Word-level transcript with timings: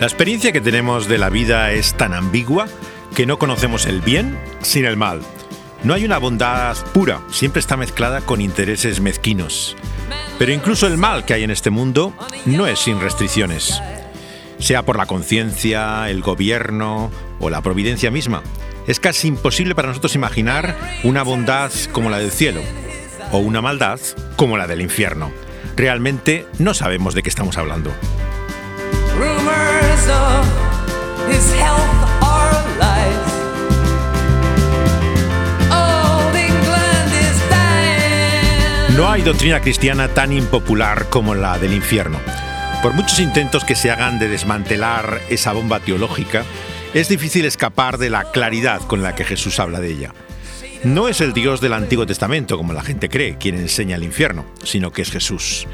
La 0.00 0.06
experiencia 0.06 0.52
que 0.52 0.60
tenemos 0.60 1.08
de 1.08 1.18
la 1.18 1.28
vida 1.28 1.72
es 1.72 1.94
tan 1.94 2.14
ambigua 2.14 2.68
que 3.16 3.26
no 3.26 3.36
conocemos 3.36 3.84
el 3.86 4.00
bien 4.00 4.38
sin 4.62 4.84
el 4.84 4.96
mal. 4.96 5.22
No 5.82 5.92
hay 5.92 6.04
una 6.04 6.18
bondad 6.18 6.76
pura, 6.92 7.20
siempre 7.32 7.58
está 7.58 7.76
mezclada 7.76 8.20
con 8.20 8.40
intereses 8.40 9.00
mezquinos. 9.00 9.76
Pero 10.38 10.52
incluso 10.52 10.86
el 10.86 10.98
mal 10.98 11.24
que 11.24 11.34
hay 11.34 11.42
en 11.42 11.50
este 11.50 11.70
mundo 11.70 12.14
no 12.46 12.68
es 12.68 12.78
sin 12.78 13.00
restricciones, 13.00 13.82
sea 14.60 14.84
por 14.84 14.96
la 14.96 15.06
conciencia, 15.06 16.08
el 16.08 16.22
gobierno 16.22 17.10
o 17.40 17.50
la 17.50 17.60
providencia 17.60 18.12
misma. 18.12 18.44
Es 18.86 19.00
casi 19.00 19.26
imposible 19.26 19.74
para 19.74 19.88
nosotros 19.88 20.14
imaginar 20.14 20.76
una 21.02 21.24
bondad 21.24 21.72
como 21.90 22.08
la 22.08 22.20
del 22.20 22.30
cielo 22.30 22.60
o 23.32 23.38
una 23.38 23.60
maldad 23.60 23.98
como 24.36 24.56
la 24.56 24.68
del 24.68 24.80
infierno. 24.80 25.32
Realmente 25.74 26.46
no 26.60 26.72
sabemos 26.72 27.14
de 27.14 27.24
qué 27.24 27.28
estamos 27.30 27.58
hablando. 27.58 27.92
No 38.96 39.08
hay 39.10 39.22
doctrina 39.22 39.60
cristiana 39.60 40.08
tan 40.08 40.32
impopular 40.32 41.08
como 41.08 41.34
la 41.34 41.56
del 41.58 41.72
infierno. 41.72 42.18
Por 42.82 42.94
muchos 42.94 43.20
intentos 43.20 43.64
que 43.64 43.76
se 43.76 43.90
hagan 43.90 44.18
de 44.18 44.28
desmantelar 44.28 45.20
esa 45.30 45.52
bomba 45.52 45.80
teológica, 45.80 46.44
es 46.94 47.08
difícil 47.08 47.44
escapar 47.44 47.98
de 47.98 48.10
la 48.10 48.32
claridad 48.32 48.80
con 48.82 49.02
la 49.02 49.14
que 49.14 49.24
Jesús 49.24 49.60
habla 49.60 49.80
de 49.80 49.92
ella. 49.92 50.14
No 50.84 51.08
es 51.08 51.20
el 51.20 51.32
Dios 51.32 51.60
del 51.60 51.74
Antiguo 51.74 52.06
Testamento, 52.06 52.56
como 52.56 52.72
la 52.72 52.82
gente 52.82 53.08
cree, 53.08 53.36
quien 53.36 53.56
enseña 53.56 53.96
el 53.96 54.04
infierno, 54.04 54.44
sino 54.62 54.92
que 54.92 55.02
es 55.02 55.10
Jesús. 55.10 55.66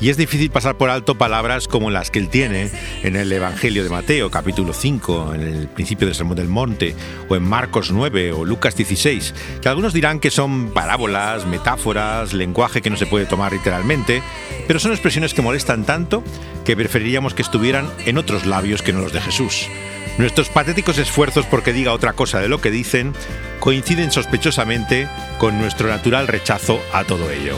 Y 0.00 0.08
es 0.08 0.16
difícil 0.16 0.50
pasar 0.50 0.78
por 0.78 0.88
alto 0.88 1.16
palabras 1.16 1.68
como 1.68 1.90
las 1.90 2.10
que 2.10 2.18
él 2.18 2.30
tiene 2.30 2.70
en 3.02 3.16
el 3.16 3.30
Evangelio 3.30 3.84
de 3.84 3.90
Mateo, 3.90 4.30
capítulo 4.30 4.72
5, 4.72 5.34
en 5.34 5.42
el 5.42 5.68
principio 5.68 6.06
del 6.06 6.16
Sermón 6.16 6.36
del 6.36 6.48
Monte, 6.48 6.96
o 7.28 7.36
en 7.36 7.42
Marcos 7.42 7.90
9 7.92 8.32
o 8.32 8.46
Lucas 8.46 8.74
16, 8.76 9.34
que 9.60 9.68
algunos 9.68 9.92
dirán 9.92 10.18
que 10.18 10.30
son 10.30 10.70
parábolas, 10.70 11.46
metáforas, 11.46 12.32
lenguaje 12.32 12.80
que 12.80 12.88
no 12.88 12.96
se 12.96 13.04
puede 13.04 13.26
tomar 13.26 13.52
literalmente, 13.52 14.22
pero 14.66 14.80
son 14.80 14.92
expresiones 14.92 15.34
que 15.34 15.42
molestan 15.42 15.84
tanto 15.84 16.24
que 16.64 16.76
preferiríamos 16.76 17.34
que 17.34 17.42
estuvieran 17.42 17.86
en 18.06 18.16
otros 18.16 18.46
labios 18.46 18.80
que 18.80 18.94
no 18.94 19.00
los 19.00 19.12
de 19.12 19.20
Jesús. 19.20 19.68
Nuestros 20.16 20.48
patéticos 20.48 20.96
esfuerzos 20.96 21.44
porque 21.44 21.74
diga 21.74 21.92
otra 21.92 22.14
cosa 22.14 22.40
de 22.40 22.48
lo 22.48 22.60
que 22.62 22.70
dicen 22.70 23.12
coinciden 23.58 24.10
sospechosamente 24.10 25.08
con 25.38 25.58
nuestro 25.58 25.88
natural 25.88 26.26
rechazo 26.26 26.80
a 26.94 27.04
todo 27.04 27.30
ello. 27.30 27.56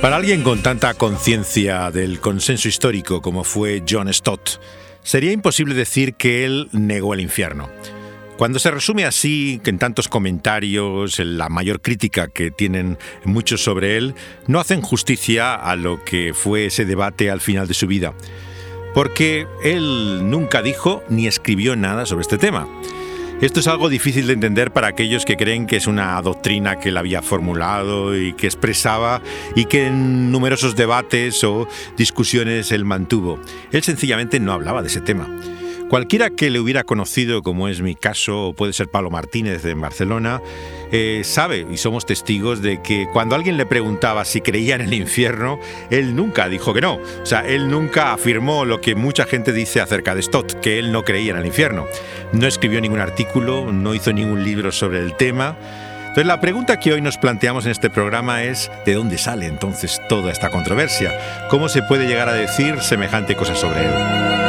Para 0.00 0.16
alguien 0.16 0.42
con 0.42 0.62
tanta 0.62 0.94
conciencia 0.94 1.90
del 1.90 2.20
consenso 2.20 2.68
histórico 2.68 3.20
como 3.20 3.44
fue 3.44 3.82
John 3.86 4.10
Stott, 4.12 4.58
sería 5.02 5.30
imposible 5.30 5.74
decir 5.74 6.14
que 6.14 6.46
él 6.46 6.70
negó 6.72 7.12
el 7.12 7.20
infierno. 7.20 7.68
Cuando 8.38 8.58
se 8.58 8.70
resume 8.70 9.04
así, 9.04 9.60
en 9.66 9.78
tantos 9.78 10.08
comentarios, 10.08 11.18
la 11.18 11.50
mayor 11.50 11.82
crítica 11.82 12.28
que 12.28 12.50
tienen 12.50 12.96
muchos 13.24 13.62
sobre 13.62 13.98
él, 13.98 14.14
no 14.46 14.58
hacen 14.58 14.80
justicia 14.80 15.54
a 15.54 15.76
lo 15.76 16.02
que 16.02 16.32
fue 16.32 16.64
ese 16.64 16.86
debate 16.86 17.30
al 17.30 17.42
final 17.42 17.68
de 17.68 17.74
su 17.74 17.86
vida. 17.86 18.14
Porque 18.94 19.46
él 19.62 20.30
nunca 20.30 20.62
dijo 20.62 21.04
ni 21.10 21.26
escribió 21.26 21.76
nada 21.76 22.06
sobre 22.06 22.22
este 22.22 22.38
tema. 22.38 22.66
Esto 23.40 23.60
es 23.60 23.68
algo 23.68 23.88
difícil 23.88 24.26
de 24.26 24.34
entender 24.34 24.70
para 24.70 24.88
aquellos 24.88 25.24
que 25.24 25.38
creen 25.38 25.66
que 25.66 25.76
es 25.76 25.86
una 25.86 26.20
doctrina 26.20 26.76
que 26.78 26.90
él 26.90 26.98
había 26.98 27.22
formulado 27.22 28.14
y 28.14 28.34
que 28.34 28.46
expresaba 28.46 29.22
y 29.56 29.64
que 29.64 29.86
en 29.86 30.30
numerosos 30.30 30.76
debates 30.76 31.42
o 31.42 31.66
discusiones 31.96 32.70
él 32.70 32.84
mantuvo. 32.84 33.40
Él 33.72 33.82
sencillamente 33.82 34.38
no 34.40 34.52
hablaba 34.52 34.82
de 34.82 34.88
ese 34.88 35.00
tema. 35.00 35.26
Cualquiera 35.90 36.30
que 36.30 36.50
le 36.50 36.60
hubiera 36.60 36.84
conocido, 36.84 37.42
como 37.42 37.66
es 37.66 37.80
mi 37.80 37.96
caso, 37.96 38.46
o 38.46 38.52
puede 38.52 38.72
ser 38.72 38.86
Pablo 38.86 39.10
Martínez 39.10 39.64
en 39.64 39.80
Barcelona, 39.80 40.40
eh, 40.92 41.22
sabe 41.24 41.66
y 41.68 41.78
somos 41.78 42.06
testigos 42.06 42.62
de 42.62 42.80
que 42.80 43.08
cuando 43.12 43.34
alguien 43.34 43.56
le 43.56 43.66
preguntaba 43.66 44.24
si 44.24 44.40
creía 44.40 44.76
en 44.76 44.82
el 44.82 44.94
infierno, 44.94 45.58
él 45.90 46.14
nunca 46.14 46.48
dijo 46.48 46.72
que 46.72 46.80
no. 46.80 46.94
O 46.94 47.26
sea, 47.26 47.40
él 47.40 47.68
nunca 47.68 48.12
afirmó 48.12 48.64
lo 48.64 48.80
que 48.80 48.94
mucha 48.94 49.24
gente 49.24 49.52
dice 49.52 49.80
acerca 49.80 50.14
de 50.14 50.22
Stott, 50.22 50.60
que 50.60 50.78
él 50.78 50.92
no 50.92 51.02
creía 51.02 51.32
en 51.32 51.38
el 51.38 51.46
infierno. 51.46 51.88
No 52.32 52.46
escribió 52.46 52.80
ningún 52.80 53.00
artículo, 53.00 53.72
no 53.72 53.92
hizo 53.92 54.12
ningún 54.12 54.44
libro 54.44 54.70
sobre 54.70 55.00
el 55.00 55.16
tema. 55.16 55.56
Entonces 56.02 56.26
la 56.26 56.40
pregunta 56.40 56.78
que 56.78 56.92
hoy 56.92 57.00
nos 57.00 57.18
planteamos 57.18 57.64
en 57.64 57.72
este 57.72 57.90
programa 57.90 58.44
es 58.44 58.70
¿de 58.86 58.94
dónde 58.94 59.18
sale 59.18 59.46
entonces 59.46 60.00
toda 60.08 60.30
esta 60.30 60.50
controversia? 60.50 61.48
¿Cómo 61.50 61.68
se 61.68 61.82
puede 61.82 62.06
llegar 62.06 62.28
a 62.28 62.34
decir 62.34 62.80
semejante 62.80 63.34
cosa 63.34 63.56
sobre 63.56 63.86
él? 63.86 64.39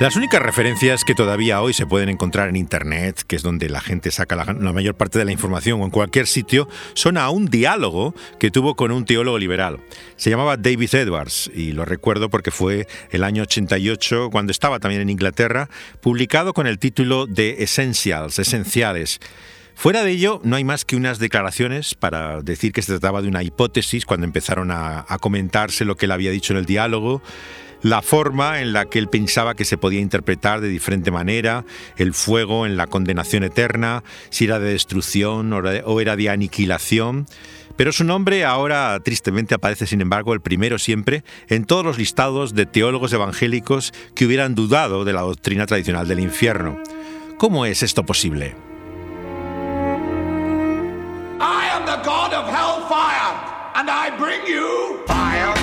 Las 0.00 0.16
únicas 0.16 0.40
referencias 0.40 1.04
que 1.04 1.14
todavía 1.14 1.60
hoy 1.60 1.74
se 1.74 1.84
pueden 1.84 2.08
encontrar 2.08 2.48
en 2.48 2.56
Internet, 2.56 3.22
que 3.26 3.36
es 3.36 3.42
donde 3.42 3.68
la 3.68 3.82
gente 3.82 4.10
saca 4.10 4.34
la, 4.34 4.46
mayor 4.72 4.94
parte 4.94 5.18
de 5.18 5.26
la 5.26 5.30
información 5.30 5.78
o 5.78 5.84
en 5.84 5.90
cualquier 5.90 6.26
sitio, 6.26 6.70
son 6.94 7.18
a 7.18 7.28
un 7.28 7.44
diálogo 7.44 8.14
que 8.38 8.50
tuvo 8.50 8.76
con 8.76 8.92
un 8.92 9.04
teólogo 9.04 9.36
liberal. 9.36 9.80
Se 10.16 10.30
llamaba 10.30 10.56
David 10.56 10.94
Edwards 10.94 11.50
y 11.54 11.72
lo 11.72 11.84
recuerdo 11.84 12.30
porque 12.30 12.50
fue 12.50 12.88
el 13.10 13.24
año 13.24 13.42
88, 13.42 14.30
cuando 14.32 14.52
estaba 14.52 14.78
también 14.78 15.02
en 15.02 15.10
Inglaterra, 15.10 15.68
publicado 16.00 16.54
con 16.54 16.66
el 16.66 16.78
título 16.78 17.26
de 17.26 17.62
Essentials, 17.62 18.38
Esenciales. 18.38 19.20
Fuera 19.74 20.02
de 20.02 20.12
ello, 20.12 20.40
no 20.44 20.56
hay 20.56 20.64
más 20.64 20.86
que 20.86 20.96
unas 20.96 21.18
declaraciones 21.18 21.94
para 21.94 22.40
decir 22.40 22.72
que 22.72 22.80
se 22.80 22.92
trataba 22.92 23.20
de 23.20 23.28
una 23.28 23.42
hipótesis 23.42 24.06
cuando 24.06 24.24
empezaron 24.24 24.70
a, 24.70 25.04
a 25.06 25.18
comentarse 25.18 25.84
lo 25.84 25.98
que 25.98 26.06
él 26.06 26.12
había 26.12 26.30
dicho 26.30 26.54
en 26.54 26.58
el 26.58 26.64
diálogo 26.64 27.20
la 27.82 28.02
forma 28.02 28.60
en 28.60 28.72
la 28.72 28.86
que 28.86 28.98
él 28.98 29.08
pensaba 29.08 29.54
que 29.54 29.64
se 29.64 29.78
podía 29.78 30.00
interpretar 30.00 30.60
de 30.60 30.68
diferente 30.68 31.10
manera, 31.10 31.64
el 31.96 32.14
fuego 32.14 32.66
en 32.66 32.76
la 32.76 32.86
condenación 32.86 33.42
eterna, 33.42 34.02
si 34.30 34.44
era 34.44 34.58
de 34.58 34.72
destrucción 34.72 35.52
o 35.52 36.00
era 36.00 36.16
de 36.16 36.30
aniquilación. 36.30 37.26
Pero 37.76 37.92
su 37.92 38.04
nombre 38.04 38.44
ahora 38.44 38.98
tristemente 39.02 39.54
aparece, 39.54 39.86
sin 39.86 40.02
embargo, 40.02 40.34
el 40.34 40.40
primero 40.40 40.78
siempre 40.78 41.24
en 41.48 41.64
todos 41.64 41.84
los 41.84 41.96
listados 41.96 42.54
de 42.54 42.66
teólogos 42.66 43.12
evangélicos 43.12 43.92
que 44.14 44.26
hubieran 44.26 44.54
dudado 44.54 45.04
de 45.04 45.14
la 45.14 45.22
doctrina 45.22 45.66
tradicional 45.66 46.06
del 46.06 46.20
infierno. 46.20 46.78
¿Cómo 47.38 47.64
es 47.64 47.82
esto 47.82 48.04
posible? 48.04 48.54
I 51.40 51.70
am 51.72 51.86
the 51.86 51.96
God 52.04 52.34
of 52.34 52.46
hellfire, 52.48 53.34
and 53.74 53.88
I 53.88 54.10
bring 54.18 54.46
you 54.46 55.00
fire. 55.06 55.59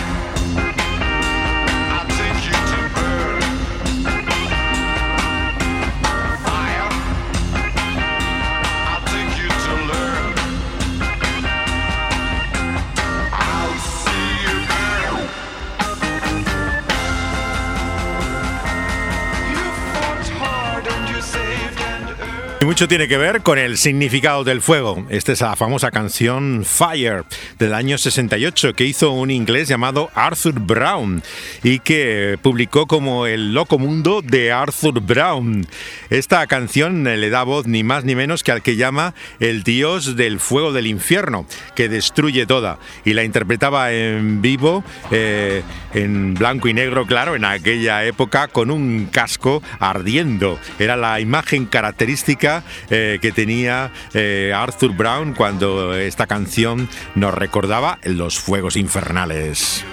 Mucho 22.67 22.89
tiene 22.89 23.07
que 23.07 23.17
ver 23.17 23.44
con 23.44 23.57
el 23.57 23.78
significado 23.78 24.43
del 24.43 24.59
fuego. 24.59 25.05
Esta 25.09 25.31
es 25.31 25.40
la 25.40 25.55
famosa 25.55 25.90
canción 25.90 26.66
Fire 26.66 27.23
del 27.58 27.73
año 27.73 27.97
68 27.97 28.73
que 28.73 28.84
hizo 28.84 29.11
un 29.11 29.31
inglés 29.31 29.69
llamado 29.69 30.11
Arthur 30.14 30.59
Brown 30.59 31.23
y 31.64 31.79
que 31.79 32.37
publicó 32.41 32.85
como 32.85 33.25
El 33.25 33.53
loco 33.53 33.79
mundo 33.79 34.22
de 34.22 34.52
Arthur 34.52 34.99
Brown. 34.99 35.66
Esta 36.09 36.46
canción 36.47 37.05
le 37.05 37.29
da 37.29 37.43
voz 37.43 37.67
ni 37.67 37.85
más 37.85 38.03
ni 38.03 38.16
menos 38.16 38.43
que 38.43 38.52
al 38.52 38.61
que 38.61 38.75
llama 38.75 39.14
el 39.40 39.64
dios 39.64 40.17
del 40.17 40.41
fuego 40.41 40.73
del 40.73 40.87
infierno, 40.87 41.46
que 41.73 41.87
destruye 41.87 42.46
toda. 42.46 42.79
Y 43.05 43.14
la 43.14 43.23
interpretaba 43.23 43.93
en 43.93 44.41
vivo, 44.41 44.84
eh, 45.11 45.64
en 45.93 46.34
blanco 46.34 46.67
y 46.67 46.73
negro, 46.73 47.05
claro, 47.05 47.37
en 47.37 47.46
aquella 47.46 48.03
época, 48.03 48.49
con 48.49 48.72
un 48.72 49.08
casco 49.09 49.64
ardiendo. 49.79 50.59
Era 50.79 50.97
la 50.97 51.22
imagen 51.22 51.66
característica 51.66 52.56
eh, 52.89 53.19
que 53.21 53.31
tenía 53.31 53.91
eh, 54.13 54.53
Arthur 54.55 54.93
Brown 54.95 55.33
cuando 55.33 55.95
esta 55.95 56.27
canción 56.27 56.89
nos 57.15 57.33
recordaba 57.33 57.99
los 58.03 58.39
fuegos 58.39 58.75
infernales. 58.75 59.83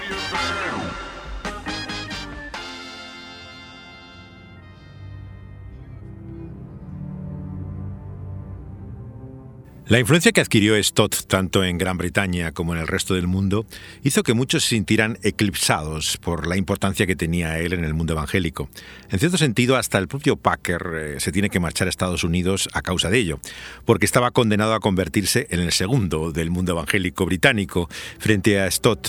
La 9.86 9.98
influencia 9.98 10.32
que 10.32 10.40
adquirió 10.40 10.82
Stott 10.82 11.26
tanto 11.26 11.62
en 11.62 11.76
Gran 11.76 11.98
Bretaña 11.98 12.52
como 12.52 12.72
en 12.72 12.80
el 12.80 12.86
resto 12.86 13.12
del 13.12 13.26
mundo 13.26 13.66
hizo 14.02 14.22
que 14.22 14.32
muchos 14.32 14.62
se 14.62 14.70
sintieran 14.70 15.18
eclipsados 15.22 16.16
por 16.16 16.46
la 16.46 16.56
importancia 16.56 17.06
que 17.06 17.16
tenía 17.16 17.58
él 17.58 17.74
en 17.74 17.84
el 17.84 17.92
mundo 17.92 18.14
evangélico. 18.14 18.70
En 19.10 19.18
cierto 19.18 19.36
sentido, 19.36 19.76
hasta 19.76 19.98
el 19.98 20.08
propio 20.08 20.36
Packer 20.36 20.82
eh, 20.94 21.20
se 21.20 21.32
tiene 21.32 21.50
que 21.50 21.60
marchar 21.60 21.86
a 21.86 21.90
Estados 21.90 22.24
Unidos 22.24 22.70
a 22.72 22.80
causa 22.80 23.10
de 23.10 23.18
ello, 23.18 23.40
porque 23.84 24.06
estaba 24.06 24.30
condenado 24.30 24.72
a 24.72 24.80
convertirse 24.80 25.48
en 25.50 25.60
el 25.60 25.70
segundo 25.70 26.32
del 26.32 26.50
mundo 26.50 26.72
evangélico 26.72 27.26
británico 27.26 27.90
frente 28.18 28.58
a 28.58 28.70
Stott. 28.70 29.08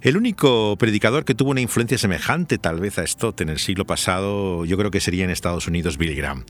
El 0.00 0.16
único 0.16 0.76
predicador 0.76 1.24
que 1.24 1.34
tuvo 1.34 1.50
una 1.50 1.60
influencia 1.60 1.98
semejante 1.98 2.56
tal 2.56 2.78
vez 2.78 3.00
a 3.00 3.06
Stott 3.06 3.40
en 3.40 3.48
el 3.48 3.58
siglo 3.58 3.84
pasado, 3.84 4.64
yo 4.64 4.78
creo 4.78 4.92
que 4.92 5.00
sería 5.00 5.24
en 5.24 5.30
Estados 5.30 5.66
Unidos 5.66 5.98
Billy 5.98 6.14
Graham. 6.14 6.44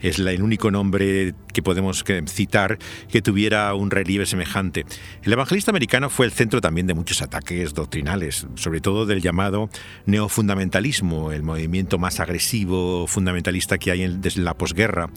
Es 0.00 0.18
el 0.18 0.42
único 0.42 0.70
nombre 0.70 1.34
que 1.52 1.62
podemos 1.62 2.02
citar 2.26 2.78
que 3.10 3.20
tuviera 3.20 3.74
un 3.74 3.90
relieve 3.90 4.24
semejante. 4.24 4.86
El 5.22 5.34
evangelista 5.34 5.70
americano 5.70 6.08
fue 6.08 6.24
el 6.24 6.32
centro 6.32 6.62
también 6.62 6.86
de 6.86 6.94
muchos 6.94 7.20
ataques 7.20 7.74
doctrinales, 7.74 8.46
sobre 8.54 8.80
todo 8.80 9.04
del 9.04 9.20
llamado 9.20 9.68
neofundamentalismo, 10.06 11.30
el 11.30 11.42
movimiento 11.42 11.98
más 11.98 12.20
agresivo 12.20 13.06
fundamentalista 13.06 13.76
que 13.76 13.90
hay 13.90 14.16
desde 14.18 14.40
la 14.40 14.54
posguerra 14.54 15.10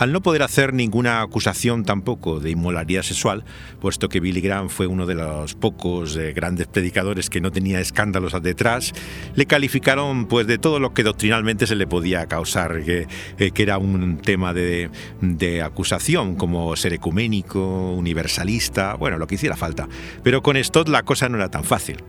al 0.00 0.12
no 0.12 0.22
poder 0.22 0.42
hacer 0.42 0.72
ninguna 0.72 1.20
acusación 1.20 1.84
tampoco 1.84 2.40
de 2.40 2.50
inmoralidad 2.50 3.02
sexual, 3.02 3.44
puesto 3.80 4.08
que 4.08 4.18
Billy 4.18 4.40
Graham 4.40 4.70
fue 4.70 4.86
uno 4.86 5.04
de 5.04 5.14
los 5.14 5.54
pocos 5.54 6.16
eh, 6.16 6.32
grandes 6.32 6.68
predicadores 6.68 7.28
que 7.28 7.42
no 7.42 7.52
tenía 7.52 7.80
escándalos 7.80 8.32
detrás, 8.42 8.94
le 9.34 9.44
calificaron 9.44 10.24
pues 10.24 10.46
de 10.46 10.56
todo 10.56 10.80
lo 10.80 10.94
que 10.94 11.02
doctrinalmente 11.02 11.66
se 11.66 11.76
le 11.76 11.86
podía 11.86 12.24
causar, 12.26 12.82
que, 12.82 13.08
eh, 13.38 13.50
que 13.50 13.62
era 13.62 13.76
un 13.76 14.16
tema 14.16 14.54
de, 14.54 14.90
de 15.20 15.60
acusación, 15.60 16.34
como 16.34 16.74
ser 16.76 16.94
ecuménico, 16.94 17.92
universalista, 17.92 18.94
bueno, 18.94 19.18
lo 19.18 19.26
que 19.26 19.34
hiciera 19.34 19.54
falta. 19.54 19.86
Pero 20.22 20.42
con 20.42 20.56
Stott 20.56 20.88
la 20.88 21.02
cosa 21.02 21.28
no 21.28 21.36
era 21.36 21.50
tan 21.50 21.64
fácil. 21.64 22.02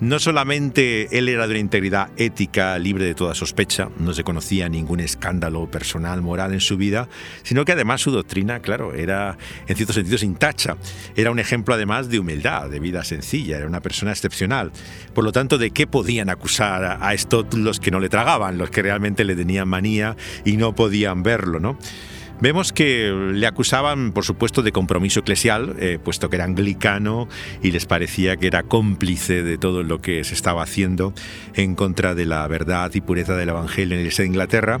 No 0.00 0.18
solamente 0.18 1.16
él 1.16 1.28
era 1.28 1.46
de 1.46 1.52
una 1.52 1.60
integridad 1.60 2.10
ética 2.16 2.76
libre 2.78 3.04
de 3.04 3.14
toda 3.14 3.34
sospecha, 3.34 3.90
no 3.98 4.12
se 4.12 4.24
conocía 4.24 4.68
ningún 4.68 4.98
escándalo 4.98 5.70
personal, 5.70 6.20
moral 6.20 6.52
en 6.52 6.60
su 6.60 6.76
vida, 6.76 7.08
sino 7.42 7.64
que 7.64 7.72
además 7.72 8.00
su 8.00 8.10
doctrina, 8.10 8.60
claro, 8.60 8.94
era 8.94 9.36
en 9.66 9.76
cierto 9.76 9.92
sentido 9.92 10.18
sin 10.18 10.34
tacha. 10.36 10.76
Era 11.16 11.30
un 11.30 11.38
ejemplo 11.38 11.74
además 11.74 12.08
de 12.08 12.18
humildad, 12.18 12.70
de 12.70 12.80
vida 12.80 13.04
sencilla, 13.04 13.58
era 13.58 13.66
una 13.66 13.80
persona 13.80 14.12
excepcional. 14.12 14.72
Por 15.14 15.24
lo 15.24 15.32
tanto, 15.32 15.58
¿de 15.58 15.70
qué 15.70 15.86
podían 15.86 16.30
acusar 16.30 16.98
a 17.00 17.14
esto 17.14 17.46
los 17.54 17.80
que 17.80 17.90
no 17.90 18.00
le 18.00 18.08
tragaban, 18.08 18.58
los 18.58 18.70
que 18.70 18.82
realmente 18.82 19.24
le 19.24 19.36
tenían 19.36 19.68
manía 19.68 20.16
y 20.44 20.56
no 20.56 20.74
podían 20.74 21.22
verlo, 21.22 21.60
¿no? 21.60 21.78
Vemos 22.40 22.72
que 22.72 23.10
le 23.32 23.46
acusaban, 23.46 24.12
por 24.12 24.24
supuesto, 24.24 24.62
de 24.62 24.72
compromiso 24.72 25.20
eclesial, 25.20 25.76
eh, 25.78 25.98
puesto 26.02 26.28
que 26.28 26.36
era 26.36 26.44
anglicano 26.44 27.28
y 27.62 27.70
les 27.70 27.86
parecía 27.86 28.36
que 28.36 28.48
era 28.48 28.64
cómplice 28.64 29.42
de 29.42 29.56
todo 29.56 29.82
lo 29.84 30.00
que 30.00 30.24
se 30.24 30.34
estaba 30.34 30.62
haciendo 30.62 31.14
en 31.54 31.76
contra 31.76 32.14
de 32.14 32.26
la 32.26 32.46
verdad 32.48 32.90
y 32.92 33.00
pureza 33.00 33.36
del 33.36 33.50
Evangelio 33.50 33.96
en 33.98 34.04
el 34.04 34.12
de 34.12 34.26
Inglaterra 34.26 34.80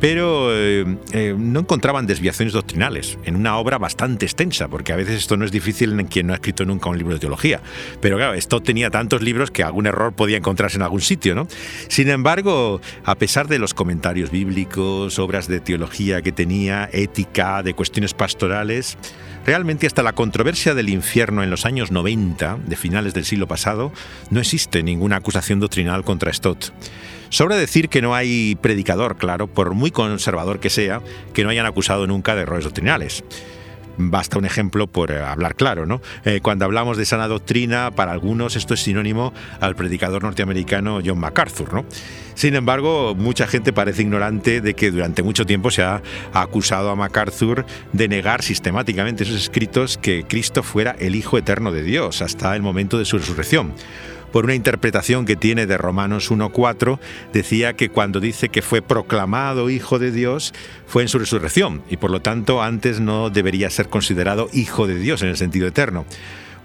pero 0.00 0.54
eh, 0.54 0.96
eh, 1.12 1.34
no 1.36 1.60
encontraban 1.60 2.06
desviaciones 2.06 2.52
doctrinales 2.52 3.18
en 3.24 3.36
una 3.36 3.56
obra 3.56 3.78
bastante 3.78 4.26
extensa, 4.26 4.68
porque 4.68 4.92
a 4.92 4.96
veces 4.96 5.16
esto 5.16 5.36
no 5.36 5.44
es 5.44 5.52
difícil 5.52 5.98
en 5.98 6.06
quien 6.06 6.26
no 6.26 6.32
ha 6.32 6.36
escrito 6.36 6.64
nunca 6.64 6.88
un 6.88 6.98
libro 6.98 7.14
de 7.14 7.20
teología. 7.20 7.60
Pero 8.00 8.16
claro, 8.16 8.34
esto 8.34 8.60
tenía 8.60 8.90
tantos 8.90 9.22
libros 9.22 9.50
que 9.50 9.62
algún 9.62 9.86
error 9.86 10.12
podía 10.12 10.36
encontrarse 10.36 10.76
en 10.76 10.82
algún 10.82 11.00
sitio, 11.00 11.34
¿no? 11.34 11.48
Sin 11.88 12.08
embargo, 12.08 12.80
a 13.04 13.14
pesar 13.14 13.48
de 13.48 13.58
los 13.58 13.74
comentarios 13.74 14.30
bíblicos, 14.30 15.18
obras 15.18 15.48
de 15.48 15.60
teología 15.60 16.22
que 16.22 16.32
tenía, 16.32 16.88
ética, 16.92 17.62
de 17.62 17.74
cuestiones 17.74 18.14
pastorales, 18.14 18.98
Realmente 19.46 19.86
hasta 19.86 20.02
la 20.02 20.12
controversia 20.12 20.74
del 20.74 20.88
infierno 20.88 21.44
en 21.44 21.50
los 21.50 21.66
años 21.66 21.92
90, 21.92 22.58
de 22.66 22.74
finales 22.74 23.14
del 23.14 23.24
siglo 23.24 23.46
pasado, 23.46 23.92
no 24.28 24.40
existe 24.40 24.82
ninguna 24.82 25.16
acusación 25.16 25.60
doctrinal 25.60 26.02
contra 26.02 26.32
Stott. 26.32 26.72
Sobra 27.28 27.56
decir 27.56 27.88
que 27.88 28.02
no 28.02 28.14
hay 28.14 28.56
predicador, 28.60 29.16
claro, 29.16 29.46
por 29.46 29.74
muy 29.74 29.90
conservador 29.90 30.60
que 30.60 30.70
sea, 30.70 31.00
que 31.34 31.44
no 31.44 31.50
hayan 31.50 31.66
acusado 31.66 32.06
nunca 32.06 32.34
de 32.34 32.42
errores 32.42 32.64
doctrinales. 32.64 33.24
Basta 33.98 34.38
un 34.38 34.44
ejemplo 34.44 34.86
por 34.86 35.10
eh, 35.10 35.22
hablar 35.22 35.54
claro, 35.54 35.86
¿no? 35.86 36.02
Eh, 36.24 36.40
cuando 36.42 36.66
hablamos 36.66 36.98
de 36.98 37.06
sana 37.06 37.28
doctrina, 37.28 37.90
para 37.90 38.12
algunos 38.12 38.54
esto 38.54 38.74
es 38.74 38.80
sinónimo 38.80 39.32
al 39.60 39.74
predicador 39.74 40.22
norteamericano 40.22 41.00
John 41.04 41.18
MacArthur, 41.18 41.72
¿no? 41.72 41.86
Sin 42.34 42.54
embargo, 42.54 43.14
mucha 43.14 43.46
gente 43.46 43.72
parece 43.72 44.02
ignorante 44.02 44.60
de 44.60 44.74
que 44.74 44.90
durante 44.90 45.22
mucho 45.22 45.46
tiempo 45.46 45.70
se 45.70 45.82
ha 45.82 46.02
acusado 46.34 46.90
a 46.90 46.94
MacArthur 46.94 47.64
de 47.94 48.08
negar 48.08 48.42
sistemáticamente 48.42 49.24
en 49.24 49.30
sus 49.30 49.40
escritos 49.40 49.96
que 49.96 50.24
Cristo 50.28 50.62
fuera 50.62 50.94
el 50.98 51.14
Hijo 51.14 51.38
eterno 51.38 51.72
de 51.72 51.82
Dios 51.82 52.20
hasta 52.20 52.54
el 52.54 52.60
momento 52.60 52.98
de 52.98 53.06
su 53.06 53.16
resurrección 53.16 53.72
por 54.36 54.44
una 54.44 54.54
interpretación 54.54 55.24
que 55.24 55.34
tiene 55.34 55.64
de 55.64 55.78
Romanos 55.78 56.30
1.4, 56.30 56.98
decía 57.32 57.72
que 57.72 57.88
cuando 57.88 58.20
dice 58.20 58.50
que 58.50 58.60
fue 58.60 58.82
proclamado 58.82 59.70
Hijo 59.70 59.98
de 59.98 60.10
Dios, 60.10 60.52
fue 60.86 61.00
en 61.00 61.08
su 61.08 61.18
resurrección, 61.18 61.82
y 61.88 61.96
por 61.96 62.10
lo 62.10 62.20
tanto 62.20 62.62
antes 62.62 63.00
no 63.00 63.30
debería 63.30 63.70
ser 63.70 63.88
considerado 63.88 64.50
Hijo 64.52 64.86
de 64.86 64.96
Dios 64.96 65.22
en 65.22 65.30
el 65.30 65.38
sentido 65.38 65.66
eterno. 65.66 66.04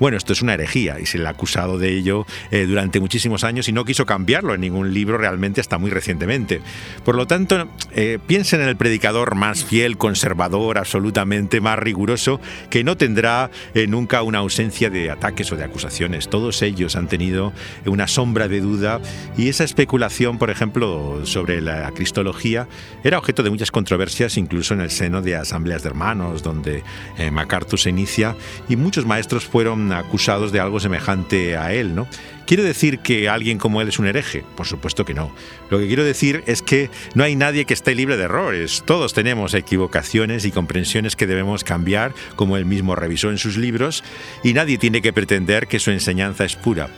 Bueno, 0.01 0.17
esto 0.17 0.33
es 0.33 0.41
una 0.41 0.55
herejía 0.55 0.99
y 0.99 1.05
se 1.05 1.19
le 1.19 1.27
ha 1.27 1.29
acusado 1.29 1.77
de 1.77 1.95
ello 1.95 2.25
eh, 2.49 2.65
durante 2.65 2.99
muchísimos 2.99 3.43
años 3.43 3.69
y 3.69 3.71
no 3.71 3.85
quiso 3.85 4.07
cambiarlo 4.07 4.55
en 4.55 4.61
ningún 4.61 4.95
libro 4.95 5.15
realmente 5.15 5.61
hasta 5.61 5.77
muy 5.77 5.91
recientemente. 5.91 6.59
Por 7.05 7.15
lo 7.15 7.27
tanto, 7.27 7.69
eh, 7.93 8.17
piensen 8.25 8.61
en 8.61 8.69
el 8.69 8.75
predicador 8.77 9.35
más 9.35 9.63
fiel, 9.63 9.99
conservador, 9.99 10.79
absolutamente 10.79 11.61
más 11.61 11.77
riguroso, 11.77 12.41
que 12.71 12.83
no 12.83 12.97
tendrá 12.97 13.51
eh, 13.75 13.85
nunca 13.85 14.23
una 14.23 14.39
ausencia 14.39 14.89
de 14.89 15.11
ataques 15.11 15.51
o 15.51 15.55
de 15.55 15.65
acusaciones. 15.65 16.29
Todos 16.29 16.63
ellos 16.63 16.95
han 16.95 17.07
tenido 17.07 17.53
una 17.85 18.07
sombra 18.07 18.47
de 18.47 18.59
duda 18.59 18.99
y 19.37 19.49
esa 19.49 19.65
especulación, 19.65 20.39
por 20.39 20.49
ejemplo, 20.49 21.27
sobre 21.27 21.61
la 21.61 21.91
cristología 21.91 22.67
era 23.03 23.19
objeto 23.19 23.43
de 23.43 23.51
muchas 23.51 23.69
controversias, 23.69 24.35
incluso 24.37 24.73
en 24.73 24.81
el 24.81 24.89
seno 24.89 25.21
de 25.21 25.35
asambleas 25.35 25.83
de 25.83 25.89
hermanos, 25.89 26.41
donde 26.41 26.83
MacArthur 27.31 27.77
se 27.77 27.91
inicia 27.91 28.35
y 28.67 28.77
muchos 28.77 29.05
maestros 29.05 29.45
fueron 29.45 29.90
acusados 29.91 30.51
de 30.51 30.59
algo 30.59 30.79
semejante 30.79 31.57
a 31.57 31.73
él, 31.73 31.95
¿no? 31.95 32.07
¿Quiere 32.45 32.63
decir 32.63 32.99
que 32.99 33.29
alguien 33.29 33.57
como 33.57 33.81
él 33.81 33.87
es 33.87 33.99
un 33.99 34.07
hereje? 34.07 34.43
Por 34.55 34.67
supuesto 34.67 35.05
que 35.05 35.13
no. 35.13 35.33
Lo 35.69 35.79
que 35.79 35.87
quiero 35.87 36.03
decir 36.03 36.43
es 36.47 36.61
que 36.61 36.89
no 37.15 37.23
hay 37.23 37.35
nadie 37.35 37.65
que 37.65 37.73
esté 37.73 37.95
libre 37.95 38.17
de 38.17 38.23
errores. 38.23 38.83
Todos 38.85 39.13
tenemos 39.13 39.53
equivocaciones 39.53 40.43
y 40.45 40.51
comprensiones 40.51 41.15
que 41.15 41.27
debemos 41.27 41.63
cambiar, 41.63 42.13
como 42.35 42.57
él 42.57 42.65
mismo 42.65 42.95
revisó 42.95 43.29
en 43.29 43.37
sus 43.37 43.57
libros, 43.57 44.03
y 44.43 44.53
nadie 44.53 44.77
tiene 44.77 45.01
que 45.01 45.13
pretender 45.13 45.67
que 45.67 45.79
su 45.79 45.91
enseñanza 45.91 46.43
es 46.43 46.55
pura. 46.55 46.89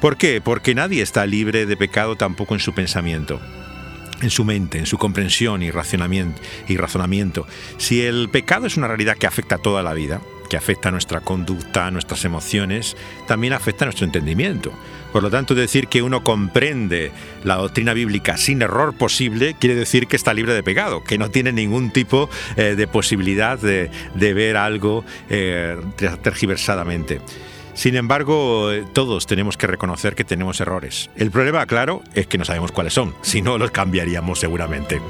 ¿Por 0.00 0.16
qué? 0.16 0.40
Porque 0.40 0.74
nadie 0.74 1.02
está 1.02 1.26
libre 1.26 1.66
de 1.66 1.76
pecado 1.76 2.16
tampoco 2.16 2.54
en 2.54 2.60
su 2.60 2.72
pensamiento 2.72 3.40
en 4.20 4.30
su 4.30 4.44
mente, 4.44 4.78
en 4.78 4.86
su 4.86 4.98
comprensión 4.98 5.62
y 5.62 5.70
razonamiento, 5.70 6.40
y 6.66 6.76
razonamiento. 6.76 7.46
Si 7.76 8.02
el 8.02 8.28
pecado 8.28 8.66
es 8.66 8.76
una 8.76 8.88
realidad 8.88 9.16
que 9.16 9.26
afecta 9.26 9.56
a 9.56 9.58
toda 9.58 9.82
la 9.82 9.94
vida, 9.94 10.20
que 10.48 10.56
afecta 10.56 10.88
a 10.88 10.92
nuestra 10.92 11.20
conducta, 11.20 11.86
a 11.86 11.90
nuestras 11.90 12.24
emociones, 12.24 12.96
también 13.26 13.52
afecta 13.52 13.84
a 13.84 13.86
nuestro 13.86 14.06
entendimiento. 14.06 14.72
Por 15.12 15.22
lo 15.22 15.30
tanto, 15.30 15.54
decir 15.54 15.88
que 15.88 16.02
uno 16.02 16.22
comprende 16.22 17.12
la 17.44 17.56
doctrina 17.56 17.94
bíblica 17.94 18.36
sin 18.36 18.62
error 18.62 18.94
posible 18.94 19.54
quiere 19.58 19.74
decir 19.74 20.06
que 20.06 20.16
está 20.16 20.34
libre 20.34 20.54
de 20.54 20.62
pecado, 20.62 21.02
que 21.02 21.18
no 21.18 21.30
tiene 21.30 21.52
ningún 21.52 21.90
tipo 21.90 22.28
eh, 22.56 22.74
de 22.76 22.86
posibilidad 22.86 23.58
de, 23.58 23.90
ver 24.14 24.56
algo 24.56 25.04
eh, 25.30 25.76
tergiversadamente. 26.22 27.20
Sin 27.74 27.94
embargo, 27.94 28.70
todos 28.92 29.26
tenemos 29.26 29.56
que 29.56 29.68
reconocer 29.68 30.16
que 30.16 30.24
tenemos 30.24 30.60
errores. 30.60 31.10
El 31.16 31.30
problema, 31.30 31.64
claro, 31.66 32.02
es 32.14 32.26
que 32.26 32.36
no 32.36 32.44
sabemos 32.44 32.72
cuáles 32.72 32.92
son, 32.92 33.14
si 33.22 33.40
no 33.40 33.56
los 33.56 33.70
cambiaríamos 33.70 34.40
seguramente. 34.40 35.00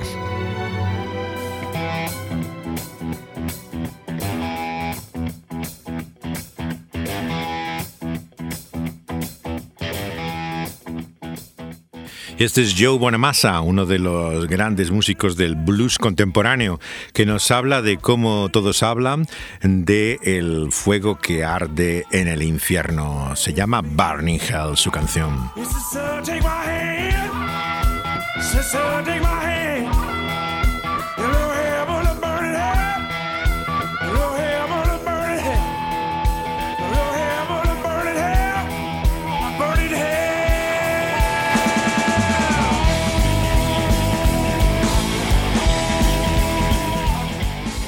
Este 12.38 12.62
es 12.62 12.76
Joe 12.78 12.96
Bonamassa, 12.96 13.60
uno 13.62 13.84
de 13.84 13.98
los 13.98 14.46
grandes 14.46 14.92
músicos 14.92 15.36
del 15.36 15.56
blues 15.56 15.98
contemporáneo, 15.98 16.78
que 17.12 17.26
nos 17.26 17.50
habla 17.50 17.82
de 17.82 17.96
cómo 17.96 18.48
todos 18.48 18.84
hablan 18.84 19.26
de 19.60 20.20
el 20.22 20.70
fuego 20.70 21.18
que 21.18 21.44
arde 21.44 22.04
en 22.12 22.28
el 22.28 22.44
infierno. 22.44 23.34
Se 23.34 23.54
llama 23.54 23.82
Burning 23.82 24.38
Hell 24.38 24.76
su 24.76 24.92
canción. 24.92 25.50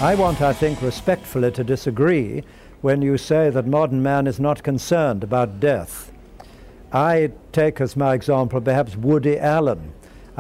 I 0.01 0.15
want, 0.15 0.41
I 0.41 0.55
think, 0.55 0.81
respectfully 0.81 1.51
to 1.53 1.63
disagree 1.63 2.43
when 2.81 3.03
you 3.03 3.19
say 3.19 3.51
that 3.51 3.67
modern 3.67 4.03
man 4.03 4.27
is 4.27 4.41
not 4.41 4.63
concerned 4.63 5.23
about 5.23 5.61
death. 5.61 6.11
I 6.91 7.33
take 7.53 7.83
as 7.83 7.97
my 7.97 8.15
example 8.15 8.63
perhaps 8.63 8.97
Woody 8.97 9.39
Allen. 9.39 9.93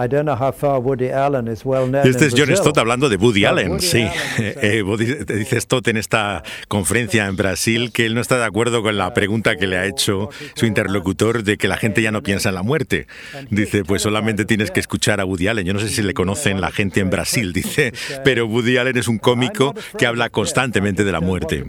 I 0.03 0.09
don't 0.09 0.25
know 0.25 0.37
how 0.37 0.53
far 0.53 0.79
Woody 0.81 1.11
Allen 1.11 1.49
is 1.49 1.65
well 1.65 1.87
known 1.89 2.07
Este 2.07 2.27
es 2.27 2.35
John. 2.35 2.55
Stott 2.57 2.79
hablando 2.79 3.09
de 3.09 3.17
Woody 3.17 3.45
Allen, 3.45 3.73
Woody 3.73 3.87
sí. 3.87 4.03
Allen 4.03 4.55
Eh, 4.63 4.83
Woody- 4.83 5.25
dice 5.25 5.61
Stott 5.61 5.89
en 5.89 5.97
esta 5.97 6.43
conferencia 6.69 7.27
en 7.27 7.37
Brasil 7.37 7.91
que 7.93 8.07
él 8.07 8.15
no 8.15 8.21
está 8.21 8.39
de 8.39 8.45
acuerdo 8.45 8.83
con 8.83 8.97
la 8.97 9.13
pregunta 9.15 9.57
que 9.57 9.67
le 9.67 9.77
ha 9.79 9.87
hecho 9.87 10.31
su 10.55 10.67
interlocutor 10.67 11.43
de 11.43 11.57
que 11.59 11.69
la 11.69 11.77
gente 11.77 12.03
ya 12.03 12.11
no 12.13 12.23
piensa 12.23 12.49
en 12.51 12.55
la 12.55 12.63
muerte. 12.63 13.07
Dice, 13.51 13.85
pues 13.85 14.03
solamente 14.03 14.45
tienes 14.45 14.71
que 14.71 14.81
escuchar 14.81 15.21
a 15.21 15.25
Woody 15.25 15.49
Allen. 15.49 15.67
Yo 15.67 15.73
no 15.75 15.81
sé 15.81 15.89
si 15.89 16.03
le 16.03 16.15
conocen 16.15 16.61
la 16.61 16.71
gente 16.71 17.01
en 17.01 17.11
Brasil, 17.11 17.53
dice, 17.61 17.93
pero 18.25 18.47
Woody 18.47 18.77
Allen 18.79 18.97
es 18.97 19.09
un 19.09 19.19
cómico 19.19 19.75
que 19.99 20.07
habla 20.07 20.31
constantemente 20.31 21.05
de 21.05 21.13
la 21.13 21.21
muerte. 21.21 21.65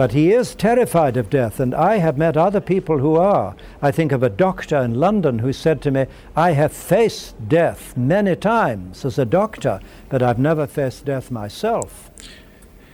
But 0.00 0.12
he 0.12 0.32
is 0.32 0.54
terrified 0.54 1.18
of 1.18 1.28
death, 1.28 1.60
and 1.60 1.74
I 1.74 1.98
have 1.98 2.16
met 2.16 2.34
other 2.34 2.62
people 2.62 3.00
who 3.00 3.16
are. 3.16 3.54
I 3.82 3.90
think 3.90 4.12
of 4.12 4.22
a 4.22 4.30
doctor 4.30 4.78
in 4.82 4.94
London 4.94 5.40
who 5.40 5.52
said 5.52 5.82
to 5.82 5.90
me, 5.90 6.06
I 6.34 6.52
have 6.52 6.72
faced 6.72 7.34
death 7.50 7.94
many 7.98 8.34
times 8.34 9.04
as 9.04 9.18
a 9.18 9.26
doctor, 9.26 9.78
but 10.08 10.22
I've 10.22 10.38
never 10.38 10.66
faced 10.66 11.04
death 11.04 11.30
myself. 11.30 12.10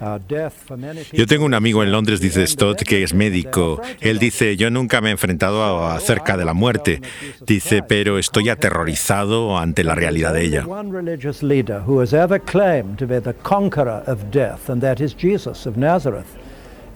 Uh, 0.00 0.18
death 0.28 0.64
for 0.66 0.76
many 0.76 1.04
people 1.04 1.18
Yo 1.20 1.26
tengo 1.26 1.46
un 1.46 1.54
amigo 1.54 1.82
en 1.84 1.92
Londres, 1.92 2.20
dice 2.20 2.42
is 2.42 2.56
the 2.56 2.64
end 2.64 2.72
of 2.72 2.78
Stott, 2.80 2.88
que 2.88 3.04
es 3.04 3.14
médico. 3.14 3.80
Él 4.00 4.18
dice, 4.18 4.56
yo 4.56 4.68
nunca 4.68 5.00
me 5.00 5.10
he 5.10 5.12
enfrentado 5.12 5.62
a- 5.62 5.94
acerca 5.94 6.36
de 6.36 6.44
la 6.44 6.54
muerte. 6.54 7.00
Dice, 7.46 7.84
pero 7.84 8.18
estoy 8.18 8.48
aterrorizado 8.48 9.56
ante 9.56 9.84
la 9.84 9.94
realidad 9.94 10.34
de 10.34 10.42
ella. 10.42 10.66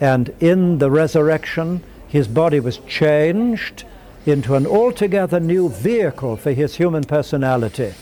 and 0.00 0.34
in 0.40 0.78
the 0.78 0.90
resurrection, 0.90 1.82
his 2.08 2.28
body 2.28 2.60
was 2.60 2.78
changed 2.88 3.84
into 4.26 4.54
an 4.54 4.66
altogether 4.66 5.40
new 5.40 5.68
vehicle 5.68 6.36
for 6.36 6.52
his 6.52 6.76
human 6.76 7.04
personality. 7.04 7.94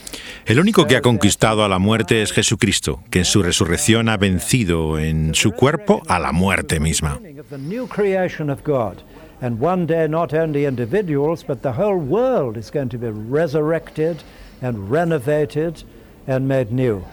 El 0.47 0.61
único 0.61 0.87
que 0.87 0.97
ha 0.97 1.01
conquistado 1.01 1.65
a 1.65 1.69
la 1.69 1.79
muerte 1.79 2.23
es 2.23 2.33
Jesucristo, 2.33 3.03
que 3.11 3.21
en 3.21 3.25
su 3.25 3.43
resurrección 3.43 4.09
ha 4.09 4.17
vencido 4.17 4.97
en 4.99 5.35
su 5.35 5.53
cuerpo 5.53 6.03
a 6.07 6.21
la 6.21 6.33
muerte 6.33 6.79
misma. 6.79 7.19
the 7.51 7.59
new 7.59 7.87
creation 7.87 8.49
of 8.51 8.63
God. 8.65 9.03
And 9.41 9.61
one 9.61 9.87
day, 9.87 10.09
not 10.09 10.33
only 10.33 10.65
individuals, 10.65 11.45
but 11.45 11.63
the 11.63 11.73
whole 11.73 11.99
world 11.99 12.57
is 12.57 12.71
going 12.71 12.89
to 12.91 12.99
be 12.99 13.11
resurrected 13.11 14.23
and 14.63 14.91
renovated 14.91 15.83
and 16.27 16.49
made 16.49 16.73
new. 16.73 17.05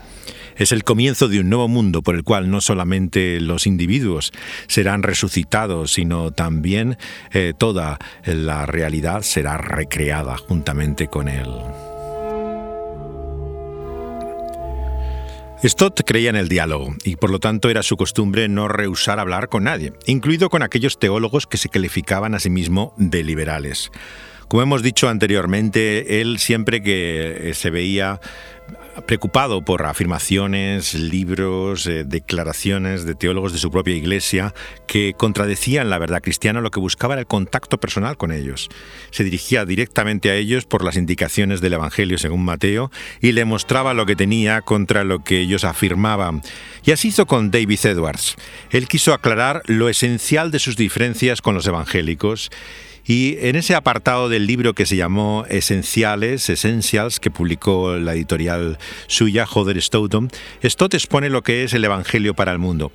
Es 0.55 0.71
el 0.71 0.83
comienzo 0.83 1.27
de 1.27 1.39
un 1.39 1.49
nuevo 1.49 1.67
mundo 1.67 2.01
por 2.01 2.15
el 2.15 2.23
cual 2.23 2.49
no 2.51 2.61
solamente 2.61 3.39
los 3.41 3.65
individuos 3.65 4.31
serán 4.67 5.03
resucitados, 5.03 5.93
sino 5.93 6.31
también 6.31 6.97
eh, 7.31 7.53
toda 7.57 7.97
la 8.25 8.65
realidad 8.65 9.21
será 9.21 9.57
recreada 9.57 10.37
juntamente 10.37 11.07
con 11.07 11.27
él. 11.27 11.49
Stott 15.65 16.01
creía 16.05 16.29
en 16.29 16.35
el 16.35 16.49
diálogo 16.49 16.93
y 17.05 17.15
por 17.15 17.29
lo 17.29 17.39
tanto 17.39 17.69
era 17.69 17.83
su 17.83 17.95
costumbre 17.95 18.49
no 18.49 18.67
rehusar 18.67 19.19
hablar 19.19 19.47
con 19.47 19.63
nadie, 19.63 19.93
incluido 20.07 20.49
con 20.49 20.61
aquellos 20.61 20.99
teólogos 20.99 21.47
que 21.47 21.55
se 21.55 21.69
calificaban 21.69 22.35
a 22.35 22.39
sí 22.41 22.49
mismo 22.49 22.93
de 22.97 23.23
liberales. 23.23 23.89
Como 24.49 24.61
hemos 24.61 24.83
dicho 24.83 25.07
anteriormente, 25.07 26.19
él 26.19 26.37
siempre 26.37 26.83
que 26.83 27.49
eh, 27.49 27.53
se 27.53 27.69
veía 27.69 28.19
preocupado 29.05 29.63
por 29.63 29.85
afirmaciones, 29.85 30.93
libros, 30.93 31.87
eh, 31.87 32.03
declaraciones 32.03 33.05
de 33.05 33.15
teólogos 33.15 33.53
de 33.53 33.59
su 33.59 33.71
propia 33.71 33.95
iglesia 33.95 34.53
que 34.87 35.13
contradecían 35.17 35.89
la 35.89 35.97
verdad 35.97 36.21
cristiana, 36.21 36.61
lo 36.61 36.71
que 36.71 36.79
buscaba 36.79 37.15
era 37.15 37.21
el 37.21 37.27
contacto 37.27 37.79
personal 37.79 38.17
con 38.17 38.31
ellos. 38.31 38.69
Se 39.11 39.23
dirigía 39.23 39.65
directamente 39.65 40.29
a 40.29 40.35
ellos 40.35 40.65
por 40.65 40.83
las 40.83 40.95
indicaciones 40.95 41.61
del 41.61 41.73
Evangelio 41.73 42.17
según 42.17 42.45
Mateo 42.45 42.91
y 43.19 43.31
le 43.31 43.45
mostraba 43.45 43.93
lo 43.93 44.05
que 44.05 44.15
tenía 44.15 44.61
contra 44.61 45.03
lo 45.03 45.23
que 45.23 45.39
ellos 45.39 45.63
afirmaban. 45.63 46.41
Y 46.85 46.91
así 46.91 47.09
hizo 47.09 47.25
con 47.25 47.51
David 47.51 47.85
Edwards. 47.85 48.35
Él 48.69 48.87
quiso 48.87 49.13
aclarar 49.13 49.61
lo 49.65 49.89
esencial 49.89 50.51
de 50.51 50.59
sus 50.59 50.75
diferencias 50.75 51.41
con 51.41 51.55
los 51.55 51.67
evangélicos 51.67 52.51
y 53.05 53.37
en 53.41 53.55
ese 53.55 53.75
apartado 53.75 54.29
del 54.29 54.47
libro 54.47 54.73
que 54.73 54.85
se 54.85 54.95
llamó 54.95 55.45
Esenciales, 55.49 56.49
Essentials, 56.49 57.19
que 57.19 57.31
publicó 57.31 57.97
la 57.97 58.13
editorial 58.13 58.77
suya, 59.07 59.45
Joder 59.45 59.81
Stoughton, 59.81 60.29
Stott 60.63 60.93
expone 60.93 61.29
lo 61.29 61.41
que 61.43 61.63
es 61.63 61.73
el 61.73 61.83
Evangelio 61.83 62.33
para 62.33 62.51
el 62.51 62.59
mundo. 62.59 62.91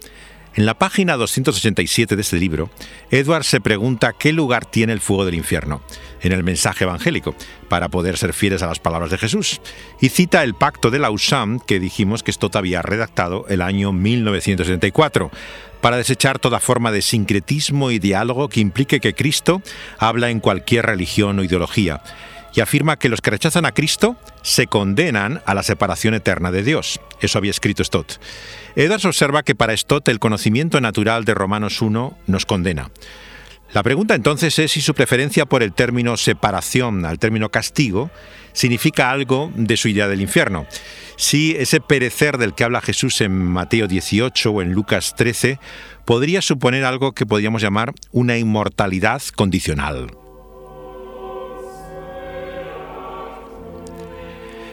En 0.59 0.67
la 0.67 0.75
página 0.75 1.17
287 1.17 2.17
de 2.17 2.21
este 2.21 2.37
libro, 2.37 2.69
Edward 3.13 3.45
se 3.45 3.61
pregunta 3.61 4.13
qué 4.19 4.33
lugar 4.33 4.67
tiene 4.67 4.93
el 4.93 4.99
fuego 4.99 5.25
del 5.25 5.37
infierno 5.37 5.83
en 6.21 6.33
el 6.33 6.43
mensaje 6.43 6.83
evangélico 6.83 7.37
para 7.69 7.91
poder 7.91 8.17
ser 8.17 8.33
fieles 8.33 8.61
a 8.65 8.67
las 8.67 8.81
palabras 8.81 9.13
de 9.13 9.19
Jesús. 9.19 9.61
Y 10.01 10.09
cita 10.09 10.43
el 10.43 10.55
pacto 10.55 10.91
de 10.91 10.99
Lausanne 10.99 11.61
que 11.65 11.79
dijimos 11.79 12.25
que 12.25 12.33
Stott 12.33 12.57
había 12.57 12.83
redactado 12.83 13.47
el 13.49 13.63
año 13.63 13.93
1974 13.93 15.31
para 15.81 15.97
desechar 15.97 16.41
toda 16.41 16.59
forma 16.59 16.91
de 16.91 17.03
sincretismo 17.03 17.93
y 17.93 18.01
diálogo 18.01 18.49
que 18.49 18.59
implique 18.59 18.99
que 18.99 19.15
Cristo 19.15 19.63
habla 20.01 20.31
en 20.31 20.41
cualquier 20.41 20.87
religión 20.87 21.39
o 21.39 21.45
ideología 21.45 22.03
y 22.55 22.61
afirma 22.61 22.99
que 22.99 23.09
los 23.09 23.21
que 23.21 23.31
rechazan 23.31 23.67
a 23.67 23.73
Cristo 23.73 24.17
se 24.43 24.67
condenan 24.67 25.43
a 25.47 25.55
la 25.55 25.63
separación 25.63 26.15
eterna 26.15 26.51
de 26.51 26.63
Dios. 26.63 27.01
Eso 27.21 27.39
había 27.39 27.51
escrito 27.51 27.85
Stott. 27.85 28.15
Edwards 28.77 29.05
observa 29.05 29.43
que 29.43 29.55
para 29.55 29.77
Stott 29.77 30.09
el 30.09 30.19
conocimiento 30.19 30.81
natural 30.81 31.25
de 31.25 31.35
Romanos 31.35 31.83
1 31.83 32.19
nos 32.27 32.47
condena. 32.47 32.91
La 33.73 33.83
pregunta 33.83 34.15
entonces 34.15 34.59
es 34.59 34.73
si 34.73 34.81
su 34.81 34.95
preferencia 34.95 35.45
por 35.45 35.63
el 35.63 35.75
término 35.75 36.17
separación 36.17 37.05
al 37.05 37.19
término 37.19 37.51
castigo 37.51 38.11
significa 38.55 39.11
algo 39.11 39.53
de 39.55 39.77
su 39.77 39.89
idea 39.89 40.09
del 40.09 40.23
infierno. 40.23 40.67
Si 41.17 41.55
ese 41.55 41.81
perecer 41.81 42.39
del 42.39 42.55
que 42.55 42.65
habla 42.65 42.81
Jesús 42.81 43.21
en 43.21 43.33
Mateo 43.33 43.87
18 43.87 44.51
o 44.51 44.63
en 44.63 44.73
Lucas 44.73 45.15
13 45.17 45.59
podría 46.07 46.41
suponer 46.41 46.85
algo 46.85 47.13
que 47.13 47.27
podríamos 47.27 47.61
llamar 47.61 47.93
una 48.11 48.39
inmortalidad 48.39 49.21
condicional. 49.37 50.18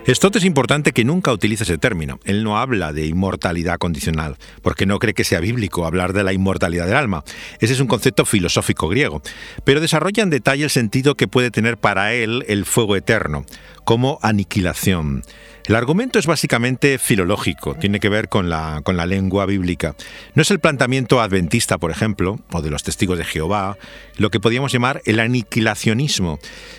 Stott 0.07 0.35
es 0.35 0.45
importante 0.45 0.91
que 0.91 1.03
nunca 1.03 1.33
utilice 1.33 1.63
ese 1.63 1.79
término. 1.79 2.19
Él 2.25 2.43
no 2.43 2.59
habla 2.59 2.93
de 2.93 3.07
inmortalidad 3.07 3.79
condicional, 3.79 4.37
porque 4.61 4.85
no 4.85 4.99
cree 4.99 5.15
que 5.15 5.23
sea 5.23 5.39
bíblico 5.39 5.83
hablar 5.83 6.13
de 6.13 6.23
la 6.23 6.31
inmortalidad 6.31 6.85
del 6.85 6.95
alma. 6.95 7.23
Ese 7.59 7.73
es 7.73 7.79
un 7.79 7.87
concepto 7.87 8.23
filosófico 8.23 8.87
griego, 8.87 9.23
pero 9.63 9.81
desarrolla 9.81 10.21
en 10.21 10.29
detalle 10.29 10.65
el 10.65 10.69
sentido 10.69 11.15
que 11.15 11.27
puede 11.27 11.49
tener 11.49 11.77
para 11.77 12.13
él 12.13 12.45
el 12.47 12.65
fuego 12.65 12.95
eterno, 12.95 13.45
como 13.83 14.19
aniquilación. 14.21 15.23
El 15.67 15.73
argumento 15.73 16.19
es 16.19 16.27
básicamente 16.27 16.99
filológico, 16.99 17.73
tiene 17.73 17.99
que 17.99 18.07
ver 18.07 18.29
con 18.29 18.51
la, 18.51 18.81
con 18.83 18.97
la 18.97 19.07
lengua 19.07 19.47
bíblica. 19.47 19.95
No 20.35 20.43
es 20.43 20.51
el 20.51 20.59
planteamiento 20.59 21.19
adventista, 21.19 21.79
por 21.79 21.89
ejemplo, 21.89 22.39
o 22.51 22.61
de 22.61 22.69
los 22.69 22.83
testigos 22.83 23.17
de 23.17 23.25
Jehová, 23.25 23.75
lo 24.17 24.29
que 24.29 24.39
podríamos 24.39 24.71
llamar 24.71 25.01
el 25.05 25.19
aniquilacionismo, 25.19 26.37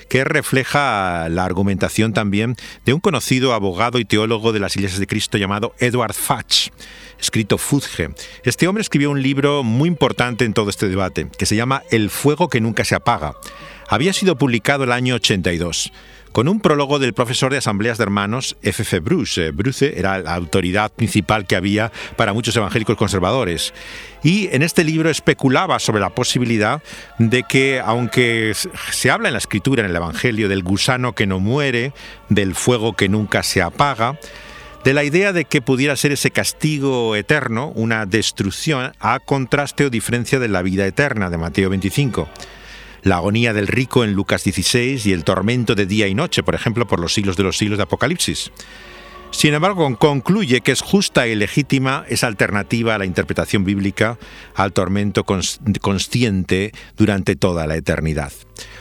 que 0.09 0.23
refleja 0.23 1.29
la 1.29 1.45
argumentación 1.45 2.13
también 2.13 2.55
de 2.85 2.93
un 2.93 3.01
conocido 3.01 3.55
abogado 3.55 3.99
y 3.99 4.05
teólogo 4.05 4.53
de 4.53 4.61
las 4.61 4.77
iglesias 4.77 5.01
de 5.01 5.09
Cristo 5.09 5.37
llamado 5.37 5.75
Edward 5.81 6.15
Fudge, 6.15 6.71
escrito 7.21 7.59
Fudge. 7.59 8.11
Este 8.45 8.69
hombre 8.69 8.83
escribió 8.83 9.11
un 9.11 9.21
libro 9.21 9.65
muy 9.65 9.89
importante 9.89 10.45
en 10.45 10.55
todo 10.55 10.71
este 10.71 10.89
debate, 10.89 11.27
que 11.37 11.47
se 11.47 11.57
llama 11.57 11.83
El 11.91 12.09
fuego 12.09 12.49
que 12.49 12.61
nunca 12.61 12.85
se 12.85 12.95
apaga. 12.95 13.35
Había 13.89 14.13
sido 14.13 14.39
publicado 14.39 14.85
el 14.85 14.93
año 14.93 15.17
82 15.17 15.93
con 16.37 16.49
un 16.49 16.61
prólogo 16.61 16.99
del 16.99 17.15
profesor 17.15 17.51
de 17.51 17.57
asambleas 17.57 17.97
de 17.97 18.03
hermanos 18.03 18.59
F.F. 18.61 19.01
Bruce. 19.01 19.53
Bruce 19.53 19.99
era 19.99 20.19
la 20.19 20.35
autoridad 20.35 20.93
principal 20.93 21.47
que 21.47 21.57
había 21.57 21.91
para 22.17 22.35
muchos 22.35 22.55
evangélicos 22.55 22.99
conservadores. 22.99 23.73
Y 24.23 24.51
en 24.53 24.61
este 24.61 24.85
libro 24.85 25.09
especulaba 25.09 25.79
sobre 25.79 26.03
la 26.03 26.11
posibilidad 26.11 26.83
de 27.19 27.43
que, 27.45 27.81
aunque 27.83 28.53
se 28.91 29.11
habla 29.11 29.31
en 29.31 29.33
la 29.33 29.39
escritura, 29.39 29.83
en 29.83 29.89
el 29.89 29.97
Evangelio, 29.97 30.51
del 30.51 30.63
gusano 30.63 31.15
que 31.15 31.27
no 31.27 31.41
muere, 31.41 31.95
del 32.29 32.55
fuego 32.55 32.93
que 32.93 33.09
nunca 33.09 33.43
se 33.43 33.63
apaga, 33.63 34.21
de 34.85 34.93
la 34.93 35.05
idea 35.05 35.33
de 35.33 35.47
que 35.47 35.63
pudiera 35.63 35.97
ser 35.97 36.13
ese 36.13 36.33
castigo 36.33 37.17
eterno, 37.17 37.73
una 37.75 38.05
destrucción, 38.05 38.93
a 39.01 39.21
contraste 39.21 39.87
o 39.87 39.91
diferencia 39.91 40.39
de 40.39 40.49
la 40.49 40.61
vida 40.61 40.85
eterna 40.85 41.31
de 41.31 41.39
Mateo 41.39 41.71
25 41.71 42.29
la 43.07 43.19
agonía 43.19 43.53
del 43.53 43.69
rico 43.69 44.03
en 44.03 44.15
Lucas 44.15 44.43
16 44.43 45.07
y 45.07 45.13
el 45.13 45.23
tormento 45.23 45.77
de 45.77 45.87
día 45.87 46.09
y 46.09 46.15
noche, 46.17 46.43
por 46.43 46.57
ejemplo, 46.57 46.89
por 46.89 46.99
los 46.99 47.15
siglos 47.15 47.37
de 47.37 47.45
los 47.45 47.57
siglos 47.57 47.79
de 47.79 47.85
Apocalipsis. 47.85 48.51
Sin 49.31 49.55
embargo, 49.55 49.97
concluye 49.97 50.61
que 50.61 50.73
es 50.73 50.81
justa 50.81 51.29
y 51.29 51.37
legítima 51.37 52.05
esa 52.09 52.27
alternativa 52.27 52.97
a 52.97 52.99
la 52.99 53.07
interpretación 53.07 53.65
bíblica 53.65 54.19
al 54.57 54.73
tormento 54.73 55.25
consciente 55.25 56.73
durante 56.97 57.37
toda 57.37 57.69
la 57.69 57.77
eternidad. 57.77 58.33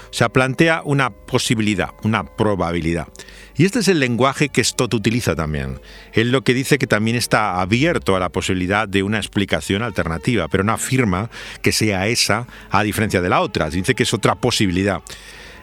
O 0.10 0.14
sea, 0.14 0.30
plantea 0.30 0.82
una 0.84 1.12
posibilidad, 1.12 1.90
una 2.04 2.26
probabilidad. 2.26 3.08
Y 3.58 3.66
este 3.66 3.80
es 3.80 3.88
el 3.88 4.00
lenguaje 4.00 4.50
que 4.50 4.64
Stott 4.64 4.94
utiliza 4.94 5.36
también. 5.36 5.80
Él 6.14 6.32
lo 6.32 6.44
que 6.44 6.54
dice 6.54 6.78
que 6.78 6.88
también 6.88 7.16
está 7.16 7.62
abierto 7.62 8.16
a 8.16 8.20
la 8.20 8.30
posibilidad 8.30 8.88
de 8.88 9.02
una 9.02 9.18
explicación 9.18 9.82
alternativa, 9.82 10.48
pero 10.50 10.64
no 10.64 10.74
afirma 10.74 11.30
que 11.62 11.72
sea 11.72 12.08
esa 12.08 12.48
a 12.70 12.84
diferencia 12.84 13.22
de 13.22 13.30
la 13.30 13.40
otra, 13.42 13.70
dice 13.70 13.96
que 13.96 14.04
es 14.04 14.14
otra 14.14 14.36
posibilidad. 14.36 15.02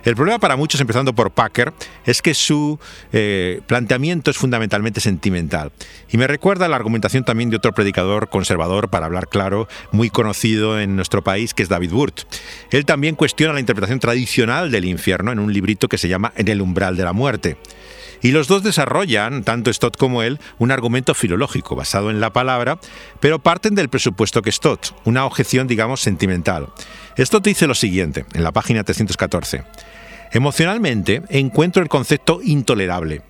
El 0.04 0.16
problema 0.16 0.38
para 0.38 0.56
muchos, 0.56 0.80
empezando 0.80 1.12
por 1.12 1.30
Packer, 1.30 1.73
es 2.04 2.23
que 2.23 2.35
su 2.35 2.78
eh, 3.12 3.61
planteamiento 3.66 4.30
es 4.30 4.37
fundamentalmente 4.37 5.00
sentimental. 5.00 5.73
Y 6.11 6.16
me 6.16 6.26
recuerda 6.26 6.68
la 6.68 6.76
argumentación 6.76 7.25
también 7.25 7.50
de 7.50 7.56
otro 7.56 7.73
predicador 7.73 8.28
conservador, 8.28 8.90
para 8.90 9.06
hablar 9.06 9.28
claro, 9.28 9.68
muy 9.92 10.11
conocido 10.11 10.80
en 10.80 10.97
nuestro 10.97 11.23
país, 11.23 11.54
que 11.54 11.62
es 11.62 11.68
David 11.68 11.90
Burt. 11.90 12.21
Él 12.71 12.85
también 12.85 13.14
cuestiona 13.14 13.52
la 13.52 13.61
interpretación 13.61 14.00
tradicional 14.00 14.71
del 14.71 14.87
infierno 14.87 15.30
en 15.30 15.38
un 15.38 15.52
librito 15.52 15.88
que 15.88 15.99
se 15.99 16.09
llama 16.09 16.32
En 16.37 16.49
el 16.49 16.61
umbral 16.61 16.97
de 16.97 17.04
la 17.04 17.12
muerte. 17.12 17.56
Y 18.23 18.31
los 18.31 18.47
dos 18.47 18.62
desarrollan, 18.62 19.43
tanto 19.43 19.73
Stott 19.73 19.97
como 19.97 20.23
él, 20.23 20.38
un 20.59 20.71
argumento 20.71 21.12
filológico 21.14 21.75
basado 21.75 22.11
en 22.11 22.21
la 22.21 22.33
palabra, 22.33 22.79
pero 23.21 23.41
parten 23.41 23.75
del 23.75 23.88
presupuesto 23.88 24.43
que 24.43 24.52
Stott, 24.52 24.95
una 25.05 25.25
objeción, 25.26 25.67
digamos, 25.67 26.00
sentimental. 26.00 26.69
Stott 27.19 27.45
dice 27.45 27.67
lo 27.67 27.75
siguiente, 27.75 28.25
en 28.33 28.45
la 28.45 28.52
página 28.52 28.85
314. 28.85 29.64
Emocionalmente 30.33 31.23
encuentro 31.29 31.83
el 31.83 31.88
concepto 31.88 32.41
intolerable 32.43 33.23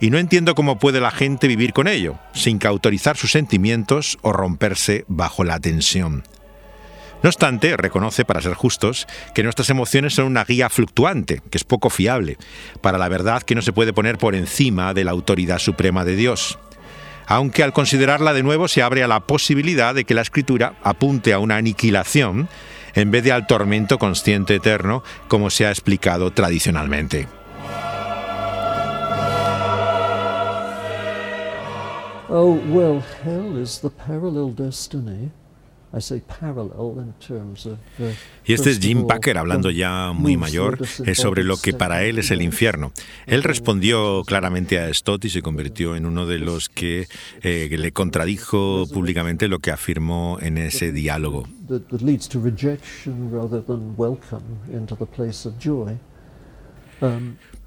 y 0.00 0.10
no 0.10 0.18
entiendo 0.18 0.54
cómo 0.54 0.78
puede 0.78 1.00
la 1.00 1.10
gente 1.10 1.48
vivir 1.48 1.72
con 1.72 1.88
ello, 1.88 2.18
sin 2.32 2.58
cautorizar 2.58 3.16
sus 3.16 3.32
sentimientos 3.32 4.18
o 4.22 4.32
romperse 4.32 5.04
bajo 5.08 5.44
la 5.44 5.60
tensión. 5.60 6.24
No 7.22 7.28
obstante, 7.30 7.76
reconoce, 7.76 8.24
para 8.24 8.40
ser 8.40 8.54
justos, 8.54 9.06
que 9.34 9.42
nuestras 9.42 9.70
emociones 9.70 10.14
son 10.14 10.26
una 10.26 10.44
guía 10.44 10.68
fluctuante, 10.68 11.42
que 11.50 11.58
es 11.58 11.64
poco 11.64 11.90
fiable, 11.90 12.36
para 12.80 12.98
la 12.98 13.08
verdad 13.08 13.42
que 13.42 13.56
no 13.56 13.62
se 13.62 13.72
puede 13.72 13.92
poner 13.92 14.18
por 14.18 14.34
encima 14.36 14.94
de 14.94 15.04
la 15.04 15.10
autoridad 15.10 15.58
suprema 15.58 16.04
de 16.04 16.14
Dios. 16.14 16.58
Aunque 17.26 17.62
al 17.62 17.72
considerarla 17.72 18.32
de 18.32 18.42
nuevo 18.42 18.68
se 18.68 18.82
abre 18.82 19.02
a 19.02 19.08
la 19.08 19.20
posibilidad 19.20 19.94
de 19.94 20.04
que 20.04 20.14
la 20.14 20.22
escritura 20.22 20.74
apunte 20.82 21.32
a 21.32 21.40
una 21.40 21.56
aniquilación 21.56 22.48
en 22.94 23.10
vez 23.10 23.24
de 23.24 23.32
al 23.32 23.46
tormento 23.46 23.98
consciente 23.98 24.54
eterno, 24.54 25.02
como 25.28 25.50
se 25.50 25.66
ha 25.66 25.70
explicado 25.70 26.30
tradicionalmente. 26.30 27.28
Oh, 32.30 32.58
y 38.46 38.52
este 38.52 38.70
es 38.70 38.78
Jim 38.78 39.06
Packer 39.06 39.38
hablando 39.38 39.70
ya 39.70 40.12
muy 40.12 40.36
mayor 40.36 40.86
sobre 40.86 41.44
lo 41.44 41.56
que 41.56 41.72
para 41.72 42.04
él 42.04 42.18
es 42.18 42.30
el 42.30 42.42
infierno. 42.42 42.92
Él 43.26 43.42
respondió 43.42 44.22
claramente 44.24 44.78
a 44.78 44.92
Stott 44.92 45.24
y 45.24 45.30
se 45.30 45.42
convirtió 45.42 45.96
en 45.96 46.06
uno 46.06 46.26
de 46.26 46.38
los 46.38 46.68
que 46.68 47.08
eh, 47.42 47.68
le 47.70 47.92
contradijo 47.92 48.86
públicamente 48.92 49.48
lo 49.48 49.60
que 49.60 49.70
afirmó 49.70 50.38
en 50.40 50.58
ese 50.58 50.92
diálogo. 50.92 51.48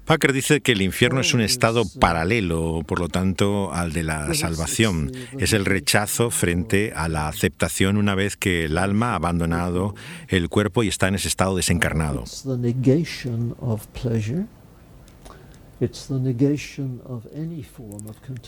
Packer 0.04 0.32
dice 0.32 0.60
que 0.60 0.72
el 0.72 0.82
infierno 0.82 1.20
es 1.20 1.32
un 1.32 1.40
estado 1.40 1.84
paralelo, 2.00 2.82
por 2.86 2.98
lo 2.98 3.08
tanto, 3.08 3.72
al 3.72 3.92
de 3.92 4.02
la 4.02 4.34
salvación. 4.34 5.12
Es 5.38 5.52
el 5.52 5.64
rechazo 5.64 6.30
frente 6.30 6.92
a 6.94 7.08
la 7.08 7.28
aceptación 7.28 7.96
una 7.96 8.14
vez 8.14 8.36
que 8.36 8.64
el 8.64 8.78
alma 8.78 9.12
ha 9.12 9.14
abandonado 9.16 9.94
el 10.28 10.48
cuerpo 10.48 10.82
y 10.82 10.88
está 10.88 11.06
en 11.08 11.14
ese 11.14 11.28
estado 11.28 11.54
desencarnado. 11.56 12.24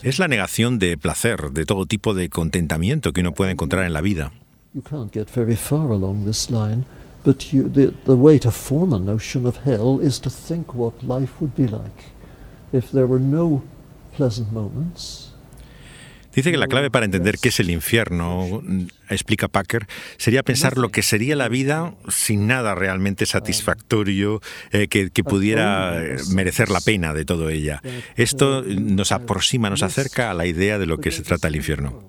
Es 0.03 0.19
la 0.19 0.27
negación 0.27 0.79
de 0.79 0.97
placer, 0.97 1.51
de 1.51 1.65
todo 1.65 1.85
tipo 1.85 2.13
de 2.13 2.29
contentamiento 2.29 3.13
que 3.13 3.21
uno 3.21 3.33
puede 3.33 3.51
encontrar 3.51 3.85
en 3.85 3.93
la 3.93 4.01
vida. 4.01 4.31
But 7.25 7.51
you, 7.51 7.67
the, 7.67 7.91
the 8.05 8.15
way 8.15 8.37
to 8.39 8.51
form 8.51 8.93
a 8.93 8.99
notion 8.99 9.47
of 9.47 9.57
hell 9.65 9.99
is 9.99 10.19
to 10.21 10.29
think 10.29 10.75
what 10.75 11.03
life 11.03 11.41
would 11.41 11.55
be 11.55 11.67
like 11.67 12.13
if 12.71 12.91
there 12.91 13.07
were 13.07 13.19
no 13.19 13.63
pleasant 14.15 14.51
moments. 14.51 15.31
Dice 16.35 16.51
que 16.51 16.57
la 16.57 16.67
clave 16.67 16.91
para 16.91 17.05
entender 17.05 17.37
qué 17.39 17.47
es 17.47 17.61
el 17.61 17.69
infierno, 17.69 18.61
explica 19.09 19.47
Packer, 19.47 19.87
sería 20.17 20.43
pensar 20.43 20.77
lo 20.77 20.89
que 20.89 21.01
sería 21.01 21.33
la 21.37 21.47
vida 21.47 21.95
sin 22.09 22.45
nada 22.45 22.75
realmente 22.75 23.25
satisfactorio 23.25 24.41
eh, 24.71 24.89
que, 24.89 25.11
que, 25.11 25.23
pudiera 25.23 25.97
merecer 26.33 26.69
la 26.69 26.81
pena 26.81 27.13
de 27.13 27.23
todo 27.23 27.49
ella. 27.49 27.81
Esto 28.17 28.63
nos 28.63 29.13
aproxima, 29.13 29.69
nos 29.69 29.81
acerca 29.81 30.29
a 30.29 30.33
la 30.33 30.45
idea 30.45 30.77
de 30.77 30.85
lo 30.85 30.97
que 30.97 31.11
se 31.11 31.23
trata 31.23 31.47
el 31.47 31.55
infierno. 31.55 32.03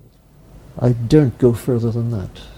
I 0.81 0.93
don't 1.07 1.41
go 1.41 1.53
further 1.53 1.91
than 1.93 2.11
that. 2.11 2.56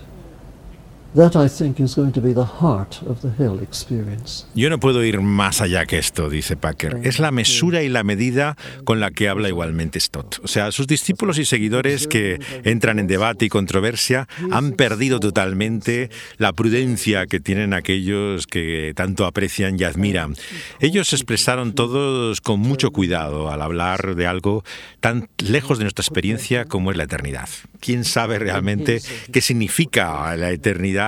Yo 4.54 4.70
no 4.70 4.80
puedo 4.80 5.04
ir 5.04 5.22
más 5.22 5.60
allá 5.60 5.88
que 5.88 5.98
esto, 5.98 6.30
dice 6.30 6.56
Packer. 6.56 7.00
Es 7.02 7.18
la 7.18 7.32
mesura 7.32 7.82
y 7.82 7.90
la 7.90 8.04
medida 8.04 8.56
con 8.84 9.00
la 9.00 9.10
que 9.10 9.28
habla 9.28 9.50
igualmente 9.50 10.00
Stott. 10.00 10.38
O 10.44 10.48
sea, 10.48 10.72
sus 10.72 10.86
discípulos 10.86 11.40
y 11.40 11.46
seguidores 11.46 12.06
que 12.06 12.40
entran 12.64 13.00
en 13.00 13.08
debate 13.08 13.46
y 13.46 13.50
controversia 13.50 14.28
han 14.52 14.74
perdido 14.74 15.20
totalmente 15.20 16.12
la 16.38 16.54
prudencia 16.54 17.26
que 17.26 17.40
tienen 17.40 17.74
aquellos 17.74 18.46
que 18.46 18.94
tanto 18.96 19.26
aprecian 19.26 19.80
y 19.80 19.86
admiran. 19.86 20.36
Ellos 20.80 21.08
se 21.08 21.16
expresaron 21.16 21.74
todos 21.74 22.40
con 22.40 22.60
mucho 22.60 22.92
cuidado 22.92 23.50
al 23.50 23.64
hablar 23.64 24.16
de 24.16 24.28
algo 24.28 24.64
tan 25.00 25.28
lejos 25.40 25.80
de 25.80 25.86
nuestra 25.86 26.04
experiencia 26.04 26.66
como 26.66 26.92
es 26.92 26.98
la 26.98 27.06
eternidad. 27.06 27.50
¿Quién 27.80 28.04
sabe 28.04 28.38
realmente 28.38 29.02
qué 29.32 29.42
significa 29.42 30.36
la 30.36 30.52
eternidad? 30.52 30.99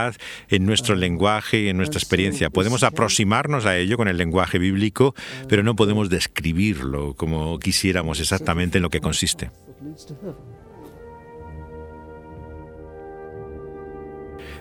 En 0.49 0.65
nuestro 0.65 0.95
lenguaje 0.95 1.61
y 1.61 1.69
en 1.69 1.77
nuestra 1.77 1.99
experiencia. 1.99 2.49
Podemos 2.49 2.83
aproximarnos 2.83 3.65
a 3.65 3.77
ello 3.77 3.97
con 3.97 4.07
el 4.07 4.17
lenguaje 4.17 4.57
bíblico, 4.59 5.13
pero 5.47 5.63
no 5.63 5.75
podemos 5.75 6.09
describirlo 6.09 7.13
como 7.15 7.59
quisiéramos 7.59 8.19
exactamente 8.19 8.77
en 8.77 8.83
lo 8.83 8.89
que 8.89 9.01
consiste. 9.01 9.51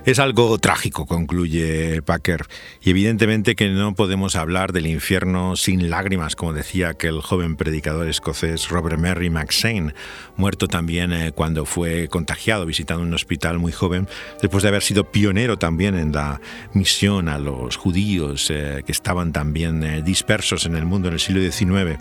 Es 0.07 0.19
algo 0.19 0.57
trágico, 0.57 1.05
concluye 1.05 2.01
Packer, 2.01 2.47
y 2.81 2.89
evidentemente 2.89 3.55
que 3.55 3.69
no 3.69 3.95
podemos 3.95 4.35
hablar 4.35 4.73
del 4.73 4.87
infierno 4.87 5.57
sin 5.57 5.91
lágrimas, 5.91 6.37
como 6.37 6.55
decía 6.55 6.89
aquel 6.89 7.21
joven 7.21 7.55
predicador 7.55 8.09
escocés 8.09 8.71
Robert 8.71 8.99
Mary 8.99 9.29
McShane, 9.29 9.93
muerto 10.37 10.69
también 10.69 11.13
eh, 11.13 11.33
cuando 11.33 11.67
fue 11.67 12.09
contagiado 12.09 12.65
visitando 12.65 13.03
un 13.03 13.13
hospital 13.13 13.59
muy 13.59 13.73
joven, 13.73 14.09
después 14.41 14.63
de 14.63 14.71
haber 14.71 14.81
sido 14.81 15.13
pionero 15.13 15.59
también 15.59 15.95
en 15.95 16.13
la 16.13 16.41
misión 16.73 17.29
a 17.29 17.39
los 17.39 17.77
judíos 17.77 18.51
eh, 18.51 18.83
que 18.87 18.93
estaban 18.93 19.33
también 19.33 19.85
eh, 19.85 20.03
dispersos 20.03 20.65
en 20.65 20.77
el 20.77 20.87
mundo 20.87 21.09
en 21.09 21.15
el 21.15 21.21
siglo 21.21 21.43
XIX. 21.43 22.01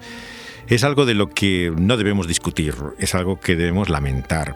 Es 0.69 0.85
algo 0.85 1.05
de 1.05 1.15
lo 1.15 1.29
que 1.29 1.73
no 1.77 1.97
debemos 1.97 2.27
discutir, 2.27 2.75
es 2.97 3.13
algo 3.13 3.41
que 3.41 3.57
debemos 3.57 3.89
lamentar. 3.89 4.55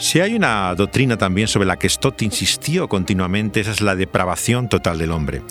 Si 0.00 0.18
hay 0.18 0.34
una 0.34 0.74
doctrina 0.74 1.18
también 1.18 1.46
sobre 1.46 1.66
la 1.66 1.78
que 1.78 1.86
Stott 1.86 2.22
insistió 2.22 2.88
continuamente, 2.88 3.60
esa 3.60 3.70
es 3.70 3.82
la 3.82 3.94
depravación 3.94 4.70
total 4.70 4.96
del 4.96 5.12
hombre. 5.12 5.42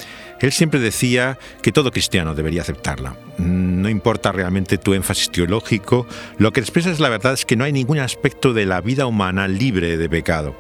Él 0.42 0.52
siempre 0.52 0.80
decía 0.80 1.38
que 1.62 1.72
todo 1.72 1.92
cristiano 1.92 2.34
debería 2.34 2.64
aceptarla. 2.64 3.16
No 3.38 3.88
importa 3.90 4.32
realmente 4.32 4.80
tu 4.80 4.96
énfasis 4.96 5.30
teológico, 5.30 6.08
lo 6.40 6.52
que 6.52 6.62
expresa 6.62 6.90
es 6.90 7.00
la 7.00 7.10
verdad 7.10 7.34
es 7.34 7.46
que 7.46 7.56
no 7.56 7.64
hay 7.64 7.72
ningún 7.72 8.00
aspecto 8.00 8.52
de 8.54 8.66
la 8.66 8.82
vida 8.82 9.06
humana 9.06 9.48
libre 9.48 9.98
de 9.98 10.10
pecado 10.10 10.56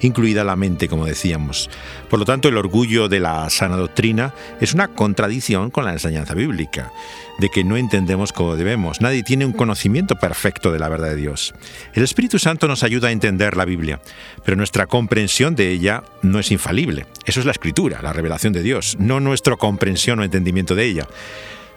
incluida 0.00 0.44
la 0.44 0.56
mente, 0.56 0.88
como 0.88 1.06
decíamos. 1.06 1.70
Por 2.08 2.18
lo 2.18 2.24
tanto, 2.24 2.48
el 2.48 2.56
orgullo 2.56 3.08
de 3.08 3.20
la 3.20 3.48
sana 3.50 3.76
doctrina 3.76 4.34
es 4.60 4.74
una 4.74 4.88
contradicción 4.88 5.70
con 5.70 5.84
la 5.84 5.92
enseñanza 5.92 6.34
bíblica, 6.34 6.92
de 7.38 7.48
que 7.48 7.64
no 7.64 7.76
entendemos 7.76 8.32
como 8.32 8.56
debemos. 8.56 9.00
Nadie 9.00 9.22
tiene 9.22 9.46
un 9.46 9.52
conocimiento 9.52 10.16
perfecto 10.16 10.72
de 10.72 10.78
la 10.78 10.88
verdad 10.88 11.08
de 11.08 11.16
Dios. 11.16 11.54
El 11.94 12.02
Espíritu 12.02 12.38
Santo 12.38 12.68
nos 12.68 12.82
ayuda 12.82 13.08
a 13.08 13.12
entender 13.12 13.56
la 13.56 13.64
Biblia, 13.64 14.00
pero 14.44 14.56
nuestra 14.56 14.86
comprensión 14.86 15.54
de 15.54 15.70
ella 15.70 16.02
no 16.22 16.38
es 16.38 16.50
infalible. 16.50 17.06
Eso 17.24 17.40
es 17.40 17.46
la 17.46 17.52
escritura, 17.52 18.02
la 18.02 18.12
revelación 18.12 18.52
de 18.52 18.62
Dios, 18.62 18.96
no 18.98 19.20
nuestra 19.20 19.56
comprensión 19.56 20.18
o 20.18 20.24
entendimiento 20.24 20.74
de 20.74 20.84
ella. 20.84 21.06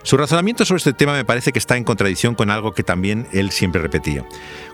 Su 0.03 0.17
razonamiento 0.17 0.65
sobre 0.65 0.79
este 0.79 0.91
tema 0.91 1.13
me 1.13 1.23
parece 1.23 1.53
que 1.53 1.59
está 1.59 1.77
en 1.77 1.85
contradicción 1.85 2.35
con 2.35 2.49
algo 2.49 2.73
que 2.73 2.83
también 2.83 3.25
él 3.31 3.51
siempre 3.51 3.81
repetía. 3.81 4.25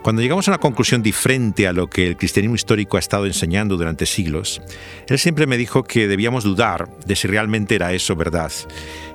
Cuando 0.01 0.23
llegamos 0.23 0.47
a 0.47 0.51
una 0.51 0.57
conclusión 0.57 1.03
diferente 1.03 1.67
a 1.67 1.73
lo 1.73 1.87
que 1.87 2.07
el 2.07 2.17
cristianismo 2.17 2.55
histórico 2.55 2.97
ha 2.97 2.99
estado 2.99 3.27
enseñando 3.27 3.77
durante 3.77 4.07
siglos, 4.07 4.59
él 5.07 5.19
siempre 5.19 5.45
me 5.45 5.57
dijo 5.57 5.83
que 5.83 6.07
debíamos 6.07 6.43
dudar 6.43 6.89
de 7.05 7.15
si 7.15 7.27
realmente 7.27 7.75
era 7.75 7.93
eso 7.93 8.15
verdad 8.15 8.51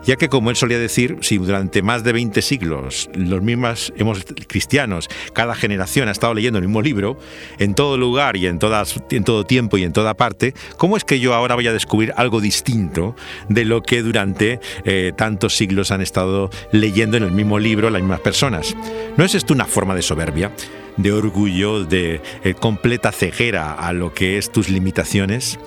ya 0.04 0.16
que 0.16 0.28
como 0.28 0.50
él 0.50 0.56
solía 0.56 0.78
decir, 0.78 1.18
si 1.22 1.38
durante 1.38 1.82
más 1.82 2.04
de 2.04 2.12
20 2.12 2.42
siglos 2.42 3.08
los 3.14 3.42
mismos 3.42 3.92
hemos, 3.96 4.24
cristianos, 4.46 5.08
cada 5.32 5.54
generación 5.54 6.08
ha 6.08 6.12
estado 6.12 6.34
leyendo 6.34 6.58
el 6.58 6.66
mismo 6.66 6.82
libro, 6.82 7.18
en 7.58 7.74
todo 7.74 7.96
lugar 7.96 8.36
y 8.36 8.46
en, 8.46 8.58
todas, 8.58 9.02
en 9.10 9.24
todo 9.24 9.44
tiempo 9.44 9.78
y 9.78 9.84
en 9.84 9.92
toda 9.92 10.14
parte, 10.14 10.54
¿cómo 10.76 10.96
es 10.96 11.04
que 11.04 11.20
yo 11.20 11.34
ahora 11.34 11.54
voy 11.54 11.66
a 11.66 11.72
descubrir 11.72 12.12
algo 12.16 12.40
distinto 12.40 13.16
de 13.48 13.64
lo 13.64 13.82
que 13.82 14.02
durante 14.02 14.60
eh, 14.84 15.12
tantos 15.16 15.56
siglos 15.56 15.90
han 15.90 16.02
estado 16.04 16.50
leyendo 16.70 17.16
en 17.16 17.24
el 17.24 17.32
mismo 17.32 17.58
libro 17.58 17.90
las 17.90 18.02
mismas 18.02 18.20
personas. 18.20 18.76
¿No 19.16 19.24
es 19.24 19.34
esto 19.34 19.52
una 19.52 19.66
forma 19.66 19.94
de 19.94 20.02
soberbia? 20.02 20.52
de 20.96 21.12
orgullo, 21.12 21.84
de 21.84 22.20
eh, 22.44 22.54
completa 22.54 23.12
ceguera 23.12 23.72
a 23.72 23.92
lo 23.92 24.14
que 24.14 24.38
es 24.38 24.52
tus 24.52 24.68
limitaciones? 24.68 25.58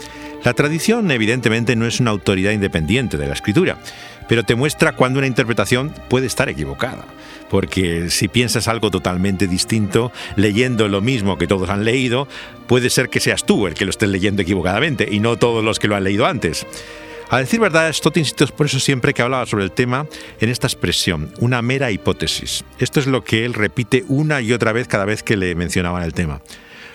La 0.43 0.53
tradición 0.53 1.09
evidentemente 1.11 1.75
no 1.75 1.85
es 1.85 1.99
una 1.99 2.11
autoridad 2.11 2.51
independiente 2.51 3.17
de 3.17 3.27
la 3.27 3.33
escritura, 3.33 3.77
pero 4.29 4.43
te 4.43 4.55
muestra 4.55 4.93
cuando 4.93 5.19
una 5.19 5.27
interpretación 5.27 5.93
puede 6.09 6.27
estar 6.27 6.47
equivocada. 6.49 7.05
Porque 7.49 8.09
si 8.09 8.27
piensas 8.27 8.67
algo 8.67 8.91
totalmente 8.91 9.47
distinto, 9.47 10.11
leyendo 10.35 10.89
lo 10.89 11.01
mismo 11.01 11.37
que 11.37 11.47
todos 11.47 11.69
han 11.69 11.85
leído, 11.85 12.27
puede 12.67 12.89
ser 12.89 13.09
que 13.09 13.21
seas 13.21 13.45
tú 13.45 13.67
el 13.67 13.73
que 13.73 13.85
lo 13.85 13.91
estés 13.91 14.09
leyendo 14.09 14.41
equivocadamente 14.41 15.07
y 15.09 15.21
no 15.21 15.37
todos 15.37 15.63
los 15.63 15.79
que 15.79 15.87
lo 15.87 15.95
han 15.95 16.03
leído 16.03 16.25
antes. 16.25 16.65
A 17.29 17.39
decir 17.39 17.59
verdad, 17.59 17.91
Stott 17.91 18.17
insistió 18.17 18.47
por 18.47 18.67
eso 18.67 18.79
siempre 18.79 19.13
que 19.13 19.21
hablaba 19.21 19.45
sobre 19.45 19.65
el 19.65 19.71
tema 19.71 20.07
en 20.39 20.49
esta 20.49 20.67
expresión, 20.67 21.33
una 21.39 21.61
mera 21.61 21.91
hipótesis. 21.91 22.63
Esto 22.79 23.01
es 23.01 23.07
lo 23.07 23.23
que 23.23 23.43
él 23.43 23.53
repite 23.53 24.05
una 24.07 24.39
y 24.39 24.53
otra 24.53 24.71
vez 24.71 24.87
cada 24.87 25.03
vez 25.03 25.23
que 25.23 25.35
le 25.35 25.53
mencionaban 25.53 26.03
el 26.03 26.13
tema. 26.13 26.41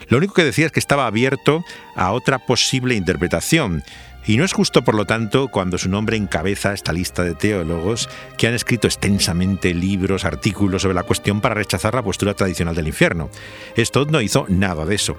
Lo 0.08 0.16
único 0.16 0.32
que 0.32 0.44
decía 0.44 0.66
es 0.66 0.72
que 0.72 0.80
estaba 0.80 1.06
abierto 1.06 1.64
a 1.96 2.12
otra 2.12 2.38
posible 2.38 2.94
interpretación. 2.94 3.82
Y 4.26 4.36
no 4.36 4.44
es 4.44 4.52
justo, 4.52 4.82
por 4.82 4.94
lo 4.94 5.04
tanto, 5.04 5.48
cuando 5.48 5.78
su 5.78 5.88
nombre 5.88 6.16
encabeza 6.16 6.72
esta 6.72 6.92
lista 6.92 7.24
de 7.24 7.34
teólogos 7.34 8.08
que 8.38 8.46
han 8.46 8.54
escrito 8.54 8.86
extensamente 8.86 9.74
libros, 9.74 10.24
artículos 10.24 10.82
sobre 10.82 10.94
la 10.94 11.02
cuestión 11.02 11.40
para 11.40 11.56
rechazar 11.56 11.94
la 11.94 12.02
postura 12.02 12.34
tradicional 12.34 12.74
del 12.74 12.86
infierno. 12.86 13.30
Stott 13.76 14.10
no 14.10 14.20
hizo 14.20 14.46
nada 14.48 14.86
de 14.86 14.94
eso. 14.94 15.18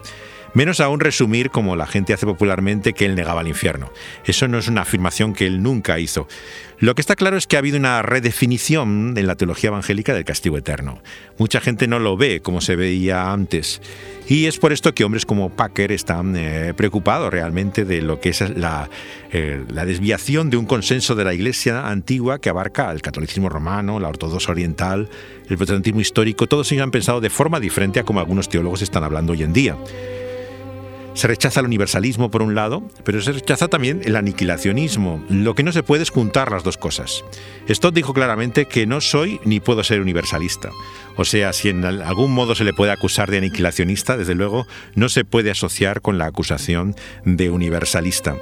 Menos 0.53 0.79
aún 0.79 0.99
resumir, 0.99 1.49
como 1.49 1.75
la 1.75 1.87
gente 1.87 2.13
hace 2.13 2.27
popularmente, 2.27 2.93
que 2.93 3.05
él 3.05 3.15
negaba 3.15 3.41
el 3.41 3.47
infierno. 3.47 3.91
Eso 4.25 4.47
no 4.47 4.59
es 4.59 4.67
una 4.67 4.81
afirmación 4.81 5.33
que 5.33 5.47
él 5.47 5.63
nunca 5.63 5.99
hizo. 5.99 6.27
Lo 6.77 6.95
que 6.95 7.01
está 7.01 7.15
claro 7.15 7.37
es 7.37 7.47
que 7.47 7.55
ha 7.55 7.59
habido 7.59 7.77
una 7.77 8.01
redefinición 8.01 9.15
en 9.17 9.25
la 9.25 9.35
teología 9.35 9.69
evangélica 9.69 10.13
del 10.13 10.25
castigo 10.25 10.57
eterno. 10.57 11.01
Mucha 11.37 11.59
gente 11.59 11.87
no 11.87 11.97
lo 11.97 12.17
ve 12.17 12.41
como 12.41 12.61
se 12.61 12.75
veía 12.75 13.31
antes. 13.31 13.81
Y 14.27 14.45
es 14.45 14.57
por 14.57 14.73
esto 14.73 14.93
que 14.93 15.03
hombres 15.03 15.25
como 15.25 15.49
Packer 15.49 15.91
están 15.91 16.35
eh, 16.35 16.73
preocupados 16.75 17.31
realmente 17.31 17.83
de 17.83 18.01
lo 18.01 18.19
que 18.19 18.29
es 18.29 18.41
la, 18.55 18.89
eh, 19.31 19.63
desviación 19.85 20.49
de 20.49 20.57
un 20.57 20.65
consenso 20.65 21.15
de 21.15 21.23
la 21.23 21.33
Iglesia 21.33 21.87
antigua 21.87 22.39
que 22.39 22.49
abarca 22.49 22.91
el 22.91 23.01
catolicismo 23.01 23.49
romano, 23.49 23.99
la 23.99 24.09
ortodoxa 24.09 24.51
oriental, 24.51 25.09
el 25.49 25.57
protestantismo 25.57 26.01
histórico. 26.01 26.47
Todos 26.47 26.71
ellos 26.71 26.83
han 26.83 26.91
pensado 26.91 27.21
de 27.21 27.29
forma 27.29 27.59
diferente 27.59 27.99
a 27.99 28.03
como 28.03 28.19
algunos 28.19 28.49
teólogos 28.49 28.81
están 28.81 29.03
hablando 29.03 29.33
hoy 29.33 29.43
en 29.43 29.53
día. 29.53 29.77
Se 31.13 31.27
rechaza 31.27 31.59
el 31.59 31.67
universalismo 31.67 32.31
por 32.31 32.41
un 32.41 32.55
lado, 32.55 32.83
pero 33.03 33.21
se 33.21 33.31
rechaza 33.31 33.67
también 33.67 34.01
el 34.03 34.15
aniquilacionismo. 34.15 35.23
Lo 35.29 35.53
que 35.53 35.63
no 35.63 35.71
se 35.71 35.83
puede 35.83 36.03
es 36.03 36.09
juntar 36.09 36.51
las 36.51 36.63
dos 36.63 36.77
cosas. 36.77 37.23
Stott 37.69 37.93
dijo 37.93 38.13
claramente 38.13 38.65
que 38.65 38.87
no 38.87 38.99
soy 38.99 39.39
ni 39.45 39.59
puedo 39.59 39.83
ser 39.83 40.01
universalista. 40.01 40.71
O 41.15 41.25
sea, 41.25 41.53
si 41.53 41.69
en 41.69 41.85
algún 41.85 42.31
modo 42.31 42.55
se 42.55 42.63
le 42.63 42.73
puede 42.73 42.91
acusar 42.91 43.29
de 43.29 43.37
aniquilacionista, 43.37 44.17
desde 44.17 44.35
luego 44.35 44.65
no 44.95 45.07
se 45.09 45.23
puede 45.23 45.51
asociar 45.51 46.01
con 46.01 46.17
la 46.17 46.25
acusación 46.25 46.95
de 47.25 47.51
universalista. 47.51 48.35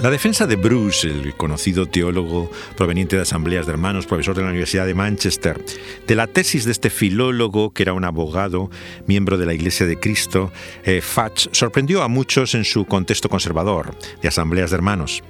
La 0.00 0.10
defensa 0.10 0.46
de 0.46 0.54
Bruce, 0.54 1.08
el 1.08 1.34
conocido 1.34 1.86
teólogo 1.86 2.48
proveniente 2.76 3.16
de 3.16 3.22
asambleas 3.22 3.66
de 3.66 3.72
hermanos, 3.72 4.06
profesor 4.06 4.36
de 4.36 4.42
la 4.42 4.50
Universidad 4.50 4.86
de 4.86 4.94
Manchester, 4.94 5.60
de 6.06 6.14
la 6.14 6.28
tesis 6.28 6.64
de 6.64 6.70
este 6.70 6.88
filólogo, 6.88 7.72
que 7.72 7.82
era 7.82 7.94
un 7.94 8.04
abogado, 8.04 8.70
miembro 9.08 9.38
de 9.38 9.46
la 9.46 9.54
Iglesia 9.54 9.86
de 9.86 9.98
Cristo, 9.98 10.52
eh, 10.84 11.00
Fatch, 11.00 11.48
sorprendió 11.50 12.04
a 12.04 12.08
muchos 12.08 12.54
en 12.54 12.64
su 12.64 12.84
contexto 12.84 13.28
conservador, 13.28 13.92
de 14.22 14.28
asambleas 14.28 14.70
de 14.70 14.76
hermanos. 14.76 15.24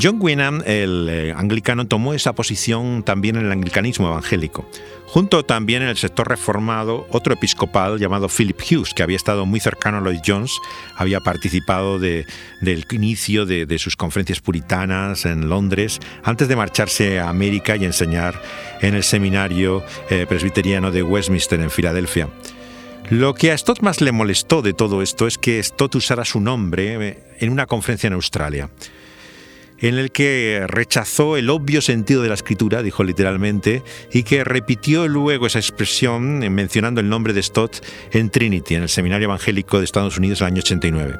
John 0.00 0.18
Wynnam, 0.20 0.62
el 0.66 1.08
eh, 1.08 1.32
anglicano, 1.34 1.86
tomó 1.86 2.12
esa 2.12 2.34
posición 2.34 3.02
también 3.02 3.36
en 3.36 3.46
el 3.46 3.52
anglicanismo 3.52 4.08
evangélico. 4.08 4.68
Junto 5.06 5.42
también 5.42 5.82
en 5.82 5.88
el 5.88 5.96
sector 5.96 6.28
reformado, 6.28 7.06
otro 7.10 7.32
episcopal 7.32 7.98
llamado 7.98 8.28
Philip 8.28 8.60
Hughes, 8.60 8.92
que 8.92 9.02
había 9.02 9.16
estado 9.16 9.46
muy 9.46 9.58
cercano 9.58 9.98
a 9.98 10.00
Lloyd 10.02 10.20
Jones, 10.26 10.52
había 10.96 11.20
participado 11.20 11.98
del 11.98 12.26
inicio 12.90 13.46
de, 13.46 13.78
sus 13.78 13.96
conferencias 13.96 14.40
puritanas 14.40 15.24
en 15.24 15.48
Londres, 15.48 15.98
antes 16.22 16.48
de 16.48 16.56
marcharse 16.56 17.18
a 17.18 17.30
América 17.30 17.76
y 17.76 17.86
enseñar 17.86 18.42
en 18.82 18.94
el 18.94 19.02
seminario 19.02 19.82
eh, 20.10 20.26
presbiteriano 20.28 20.90
de 20.90 21.02
Westminster 21.02 21.58
en 21.60 21.70
Filadelfia. 21.70 22.28
Lo 23.08 23.34
que 23.34 23.52
a 23.52 23.56
Stott 23.56 23.80
más 23.80 24.02
le 24.02 24.12
molestó 24.12 24.60
de 24.60 24.74
todo 24.74 25.00
esto 25.00 25.26
es 25.26 25.38
que 25.38 25.62
Stott 25.62 25.94
usara 25.94 26.24
su 26.24 26.40
nombre 26.40 27.08
eh, 27.08 27.18
en 27.38 27.50
una 27.50 27.66
conferencia 27.66 28.08
en 28.08 28.14
Australia 28.14 28.68
en 29.78 29.96
el 29.96 30.10
que 30.10 30.64
rechazó 30.66 31.36
el 31.36 31.50
obvio 31.50 31.80
sentido 31.80 32.22
de 32.22 32.28
la 32.28 32.34
escritura, 32.34 32.82
dijo 32.82 33.04
literalmente, 33.04 33.82
y 34.12 34.22
que 34.22 34.44
repitió 34.44 35.08
luego 35.08 35.46
esa 35.46 35.58
expresión 35.58 36.38
mencionando 36.54 37.00
el 37.00 37.08
nombre 37.08 37.32
de 37.32 37.42
Stott 37.42 37.84
en 38.12 38.30
Trinity, 38.30 38.74
en 38.74 38.82
el 38.82 38.88
Seminario 38.88 39.26
Evangélico 39.26 39.78
de 39.78 39.84
Estados 39.84 40.18
Unidos 40.18 40.40
en 40.40 40.46
el 40.46 40.52
año 40.52 40.60
89. 40.60 41.18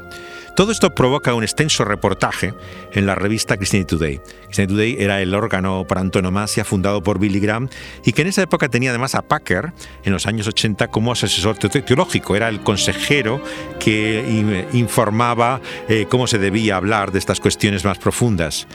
Todo 0.56 0.72
esto 0.72 0.94
provoca 0.94 1.34
un 1.34 1.42
extenso 1.42 1.84
reportaje 1.84 2.54
en 2.92 3.04
la 3.04 3.14
revista 3.14 3.58
Christianity 3.58 3.94
Today. 3.94 4.20
Christianity 4.44 4.72
Today 4.72 4.96
era 4.98 5.20
el 5.20 5.34
órgano 5.34 5.86
para 5.86 6.00
antonomasia 6.00 6.64
fundado 6.64 7.02
por 7.02 7.18
Billy 7.18 7.40
Graham 7.40 7.68
y 8.06 8.12
que 8.12 8.22
en 8.22 8.28
esa 8.28 8.40
época 8.40 8.70
tenía 8.70 8.88
además 8.88 9.14
a 9.14 9.20
Packer 9.20 9.74
en 10.02 10.14
los 10.14 10.26
años 10.26 10.48
80 10.48 10.88
como 10.88 11.12
asesor 11.12 11.58
teológico. 11.58 12.36
Era 12.36 12.48
el 12.48 12.62
consejero 12.62 13.42
que 13.78 14.66
informaba 14.72 15.60
eh, 15.90 16.06
cómo 16.08 16.26
se 16.26 16.38
debía 16.38 16.76
hablar 16.76 17.12
de 17.12 17.18
estas 17.18 17.38
cuestiones 17.38 17.84
más 17.84 17.98
profundas. 17.98 18.66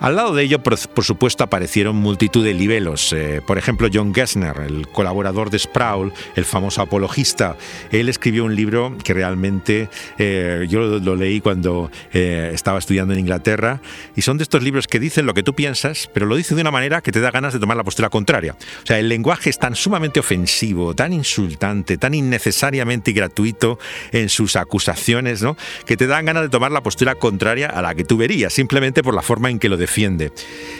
Al 0.00 0.14
lado 0.14 0.32
de 0.32 0.44
ello, 0.44 0.60
por, 0.60 1.04
supuesto, 1.04 1.42
aparecieron 1.42 1.96
multitud 1.96 2.44
de 2.44 2.54
libelos. 2.54 3.12
Eh, 3.12 3.40
por 3.44 3.58
ejemplo, 3.58 3.88
John 3.92 4.14
Gessner, 4.14 4.56
el 4.60 4.86
colaborador 4.86 5.50
de 5.50 5.58
Sproul, 5.58 6.12
el 6.36 6.44
famoso 6.44 6.82
apologista. 6.82 7.56
Él 7.90 8.08
escribió 8.08 8.44
un 8.44 8.54
libro 8.54 8.96
que 9.02 9.12
realmente 9.12 9.88
eh, 10.18 10.66
yo 10.68 10.80
lo, 11.00 11.16
leí 11.16 11.40
cuando 11.40 11.90
eh, 12.12 12.52
estaba 12.54 12.78
estudiando 12.78 13.12
en 13.12 13.20
Inglaterra. 13.20 13.80
Y 14.14 14.22
son 14.22 14.38
de 14.38 14.44
estos 14.44 14.62
libros 14.62 14.86
que 14.86 15.00
dicen 15.00 15.26
lo 15.26 15.34
que 15.34 15.42
tú 15.42 15.54
piensas, 15.54 16.08
pero 16.14 16.26
lo 16.26 16.36
dice 16.36 16.54
de 16.54 16.60
una 16.60 16.70
manera 16.70 17.00
que 17.00 17.10
te 17.10 17.20
da 17.20 17.32
ganas 17.32 17.52
de 17.52 17.58
tomar 17.58 17.76
la 17.76 17.82
postura 17.82 18.08
contraria. 18.08 18.54
O 18.84 18.86
sea, 18.86 19.00
el 19.00 19.08
lenguaje 19.08 19.50
es 19.50 19.58
tan 19.58 19.74
sumamente 19.74 20.20
ofensivo, 20.20 20.94
tan 20.94 21.12
insultante, 21.12 21.98
tan 21.98 22.14
innecesariamente 22.14 23.10
gratuito 23.10 23.80
en 24.12 24.28
sus 24.28 24.54
acusaciones, 24.54 25.42
¿no? 25.42 25.56
que 25.86 25.96
te 25.96 26.06
dan 26.06 26.24
ganas 26.26 26.44
de 26.44 26.48
tomar 26.50 26.70
la 26.70 26.82
postura 26.82 27.16
contraria 27.16 27.66
a 27.66 27.82
la 27.82 27.96
que 27.96 28.04
tú 28.04 28.16
verías, 28.16 28.52
simplemente 28.52 29.02
por 29.02 29.14
la 29.14 29.22
forma 29.22 29.50
en 29.50 29.58
que 29.58 29.68
lo 29.68 29.76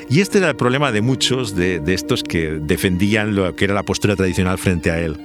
Y 0.08 0.20
este 0.20 0.38
era 0.38 0.48
el 0.48 0.56
problema 0.56 0.92
de 0.92 1.00
muchos 1.00 1.54
de, 1.54 1.82
estos 1.86 2.22
que 2.22 2.58
defendían 2.60 3.34
lo 3.34 3.54
que 3.56 3.64
era 3.64 3.74
la 3.74 3.82
postura 3.82 4.16
tradicional 4.16 4.58
frente 4.58 4.90
a 4.90 5.00
él. 5.00 5.16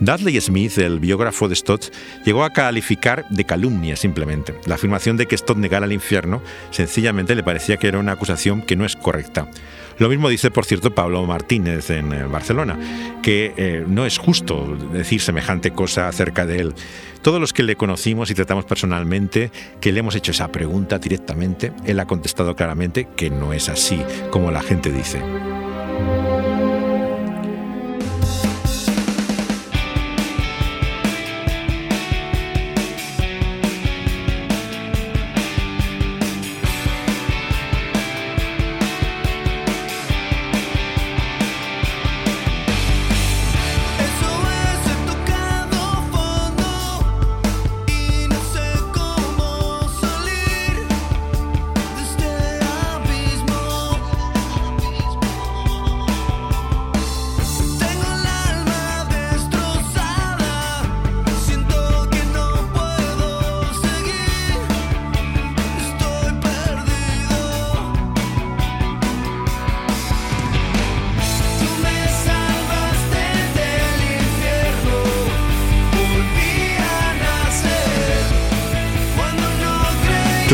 Dudley 0.00 0.40
Smith, 0.40 0.78
el 0.78 0.98
biógrafo 0.98 1.48
de 1.48 1.54
Stott, 1.54 1.92
llegó 2.24 2.44
a 2.44 2.50
calificar 2.50 3.24
de 3.30 3.44
calumnia 3.44 3.96
simplemente. 3.96 4.54
La 4.66 4.74
afirmación 4.74 5.16
de 5.16 5.26
que 5.26 5.36
Stott 5.36 5.56
negara 5.56 5.86
el 5.86 5.92
infierno 5.92 6.42
sencillamente 6.70 7.34
le 7.34 7.44
parecía 7.44 7.76
que 7.76 7.88
era 7.88 7.98
una 7.98 8.12
acusación 8.12 8.62
que 8.62 8.76
no 8.76 8.84
es 8.84 8.96
correcta. 8.96 9.48
Lo 9.98 10.08
mismo 10.08 10.28
dice, 10.28 10.50
por 10.50 10.64
cierto, 10.64 10.94
Pablo 10.94 11.24
Martínez 11.24 11.90
en 11.90 12.12
eh, 12.12 12.24
Barcelona, 12.24 12.78
que 13.22 13.54
eh, 13.56 13.84
no 13.86 14.06
es 14.06 14.18
justo 14.18 14.76
decir 14.92 15.20
semejante 15.20 15.70
cosa 15.70 16.08
acerca 16.08 16.46
de 16.46 16.58
él. 16.58 16.74
Todos 17.22 17.40
los 17.40 17.52
que 17.52 17.62
le 17.62 17.76
conocimos 17.76 18.30
y 18.30 18.34
tratamos 18.34 18.64
personalmente, 18.64 19.50
que 19.80 19.92
le 19.92 20.00
hemos 20.00 20.14
hecho 20.14 20.32
esa 20.32 20.52
pregunta 20.52 20.98
directamente, 20.98 21.72
él 21.86 21.98
ha 22.00 22.06
contestado 22.06 22.54
claramente 22.54 23.08
que 23.16 23.30
no 23.30 23.52
es 23.52 23.68
así 23.68 24.02
como 24.30 24.50
la 24.50 24.62
gente 24.62 24.92
dice. 24.92 25.22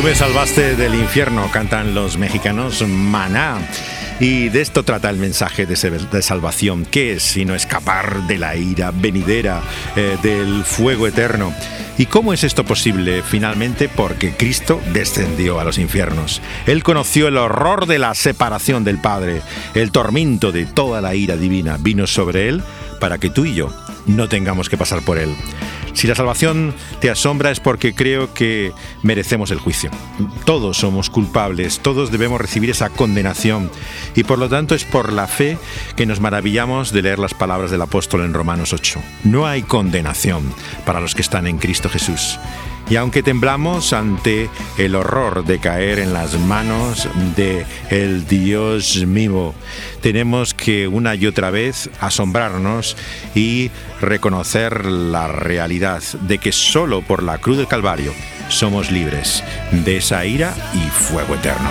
Tú 0.00 0.06
me 0.06 0.14
salvaste 0.14 0.76
del 0.76 0.94
infierno, 0.94 1.50
cantan 1.52 1.94
los 1.94 2.16
mexicanos 2.16 2.80
Maná. 2.88 3.58
Y 4.18 4.48
de 4.48 4.62
esto 4.62 4.82
trata 4.82 5.10
el 5.10 5.18
mensaje 5.18 5.66
de, 5.66 5.76
salvación, 6.22 6.86
que 6.86 7.12
es 7.12 7.22
sino 7.22 7.54
escapar 7.54 8.26
de 8.26 8.38
la 8.38 8.56
ira 8.56 8.92
venidera, 8.94 9.60
eh, 9.96 10.16
del 10.22 10.64
fuego 10.64 11.06
eterno. 11.06 11.52
¿Y 11.98 12.06
cómo 12.06 12.32
es 12.32 12.44
esto 12.44 12.64
posible? 12.64 13.22
Finalmente 13.22 13.90
porque 13.90 14.32
Cristo 14.32 14.80
descendió 14.94 15.60
a 15.60 15.64
los 15.64 15.76
infiernos. 15.76 16.40
Él 16.64 16.82
conoció 16.82 17.28
el 17.28 17.36
horror 17.36 17.84
de 17.84 17.98
la 17.98 18.14
separación 18.14 18.84
del 18.84 19.02
Padre, 19.02 19.42
el 19.74 19.92
tormento 19.92 20.50
de 20.50 20.64
toda 20.64 21.02
la 21.02 21.14
ira 21.14 21.36
divina 21.36 21.76
vino 21.78 22.06
sobre 22.06 22.48
Él 22.48 22.62
para 23.00 23.18
que 23.18 23.28
tú 23.28 23.44
y 23.44 23.52
yo 23.52 23.68
no 24.06 24.30
tengamos 24.30 24.70
que 24.70 24.78
pasar 24.78 25.02
por 25.02 25.18
Él. 25.18 25.36
Si 25.92 26.07
la 26.07 26.14
salvación 26.14 26.74
te 27.00 27.11
asombra 27.11 27.50
es 27.50 27.61
porque 27.61 27.94
creo 27.94 28.33
que 28.33 28.72
merecemos 29.03 29.50
el 29.50 29.59
juicio. 29.59 29.90
Todos 30.44 30.79
somos 30.79 31.11
culpables, 31.11 31.81
todos 31.81 32.11
debemos 32.11 32.40
recibir 32.40 32.70
esa 32.70 32.90
condenación 32.90 33.70
y 34.14 34.24
por 34.24 34.38
lo 34.38 34.48
tanto 34.48 34.74
es 34.74 34.85
por 34.85 35.12
la 35.12 35.26
fe 35.26 35.59
que 35.96 36.07
nos 36.07 36.20
maravillamos 36.20 36.92
de 36.92 37.03
leer 37.03 37.18
las 37.18 37.35
palabras 37.35 37.70
del 37.70 37.83
apóstol 37.83 38.22
en 38.22 38.35
Romanos 38.35 38.72
8. 38.72 39.00
No 39.24 39.46
hay 39.46 39.62
condenación 39.62 40.53
para 40.85 41.00
los 41.00 41.14
que 41.14 41.22
están 41.22 41.46
en 41.46 41.59
Cristo 41.59 41.88
Jesús. 41.88 42.38
Y 42.90 42.96
aunque 42.96 43.22
temblamos 43.22 43.92
ante 43.92 44.50
el 44.76 44.96
horror 44.96 45.44
de 45.44 45.61
caer 45.61 46.00
en 46.00 46.12
las 46.12 46.38
manos 46.40 47.09
de 47.37 47.64
el 47.88 48.26
Dios 48.26 49.05
vivo, 49.07 49.55
tenemos 50.03 50.55
que 50.55 50.88
una 50.88 51.14
y 51.14 51.26
otra 51.26 51.50
vez 51.50 51.88
asombrarnos 52.00 52.96
y 53.35 53.70
reconocer 54.00 54.87
la 54.87 55.29
realidad 55.29 56.03
de 56.22 56.38
que 56.38 56.50
solo 56.50 57.03
por 57.03 57.22
la 57.22 57.38
cruz 57.38 57.59
del 57.59 57.68
Calvario 57.68 58.12
somos 58.48 58.90
libres 58.90 59.44
de 59.70 59.98
esa 59.98 60.24
ira 60.24 60.53
y 60.74 60.90
fuego 60.90 61.37
eterno. 61.37 61.70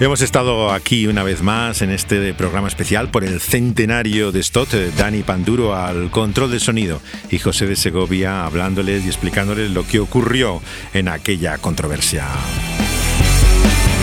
Hemos 0.00 0.22
estado 0.22 0.72
aquí 0.72 1.06
una 1.06 1.22
vez 1.22 1.42
más 1.42 1.82
en 1.82 1.90
este 1.90 2.32
programa 2.32 2.68
especial 2.68 3.10
por 3.10 3.22
el 3.22 3.38
centenario 3.38 4.32
de 4.32 4.42
Stott, 4.42 4.72
eh, 4.72 4.90
Dani 4.96 5.22
Panduro 5.22 5.76
al 5.76 6.10
control 6.10 6.50
de 6.50 6.58
sonido 6.58 7.02
y 7.30 7.38
José 7.38 7.66
de 7.66 7.76
Segovia 7.76 8.46
hablándoles 8.46 9.04
y 9.04 9.08
explicándoles 9.08 9.70
lo 9.72 9.86
que 9.86 10.00
ocurrió 10.00 10.62
en 10.94 11.08
aquella 11.08 11.58
controversia. 11.58 12.26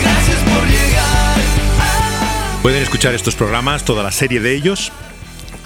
Gracias 0.00 0.38
por 0.44 0.68
llegar. 0.68 1.42
Pueden 2.62 2.82
escuchar 2.84 3.12
estos 3.14 3.34
programas, 3.34 3.84
toda 3.84 4.04
la 4.04 4.12
serie 4.12 4.38
de 4.38 4.54
ellos, 4.54 4.92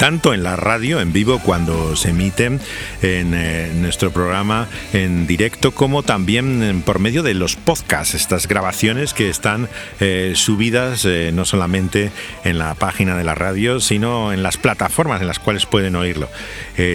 tanto 0.03 0.35
en 0.35 0.43
la 0.43 0.57
radio 0.57 1.01
en 1.01 1.13
vivo 1.13 1.39
cuando 1.39 1.95
se 1.95 2.09
emiten 2.09 2.59
en 3.03 3.35
eh, 3.35 3.71
nuestro 3.73 4.11
programa 4.11 4.67
en 4.93 5.29
directo 5.29 5.71
como 5.71 6.03
también 6.03 6.83
por 6.85 6.99
medio 6.99 7.23
de 7.23 7.35
los 7.35 7.55
podcasts, 7.55 8.15
estas 8.15 8.49
grabaciones 8.49 9.15
que 9.15 9.31
están 9.31 9.69
eh, 10.01 10.33
subidas 10.35 11.05
eh, 11.05 11.31
no 11.33 11.45
solamente 11.45 12.11
en 12.43 12.59
la 12.59 12.75
página 12.75 13.17
de 13.17 13.23
la 13.23 13.37
radio, 13.37 13.79
sino 13.79 14.33
en 14.33 14.43
las 14.43 14.57
plataformas 14.57 15.21
en 15.21 15.29
las 15.29 15.39
cuales 15.39 15.67
pueden 15.67 15.95
oírlo. 15.95 16.29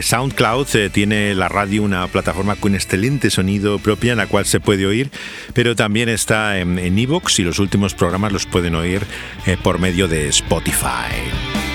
SoundCloud 0.01 0.67
tiene 0.91 1.33
la 1.33 1.47
radio 1.47 1.83
una 1.83 2.05
plataforma 2.07 2.57
con 2.57 2.75
excelente 2.75 3.29
sonido 3.29 3.79
propia 3.79 4.11
en 4.11 4.17
la 4.17 4.27
cual 4.27 4.45
se 4.45 4.59
puede 4.59 4.85
oír, 4.85 5.11
pero 5.53 5.77
también 5.77 6.09
está 6.09 6.59
en 6.59 6.77
Evox 6.77 7.39
y 7.39 7.43
los 7.43 7.59
últimos 7.59 7.93
programas 7.93 8.33
los 8.33 8.45
pueden 8.45 8.75
oír 8.75 9.03
por 9.63 9.79
medio 9.79 10.09
de 10.09 10.27
Spotify. 10.27 11.66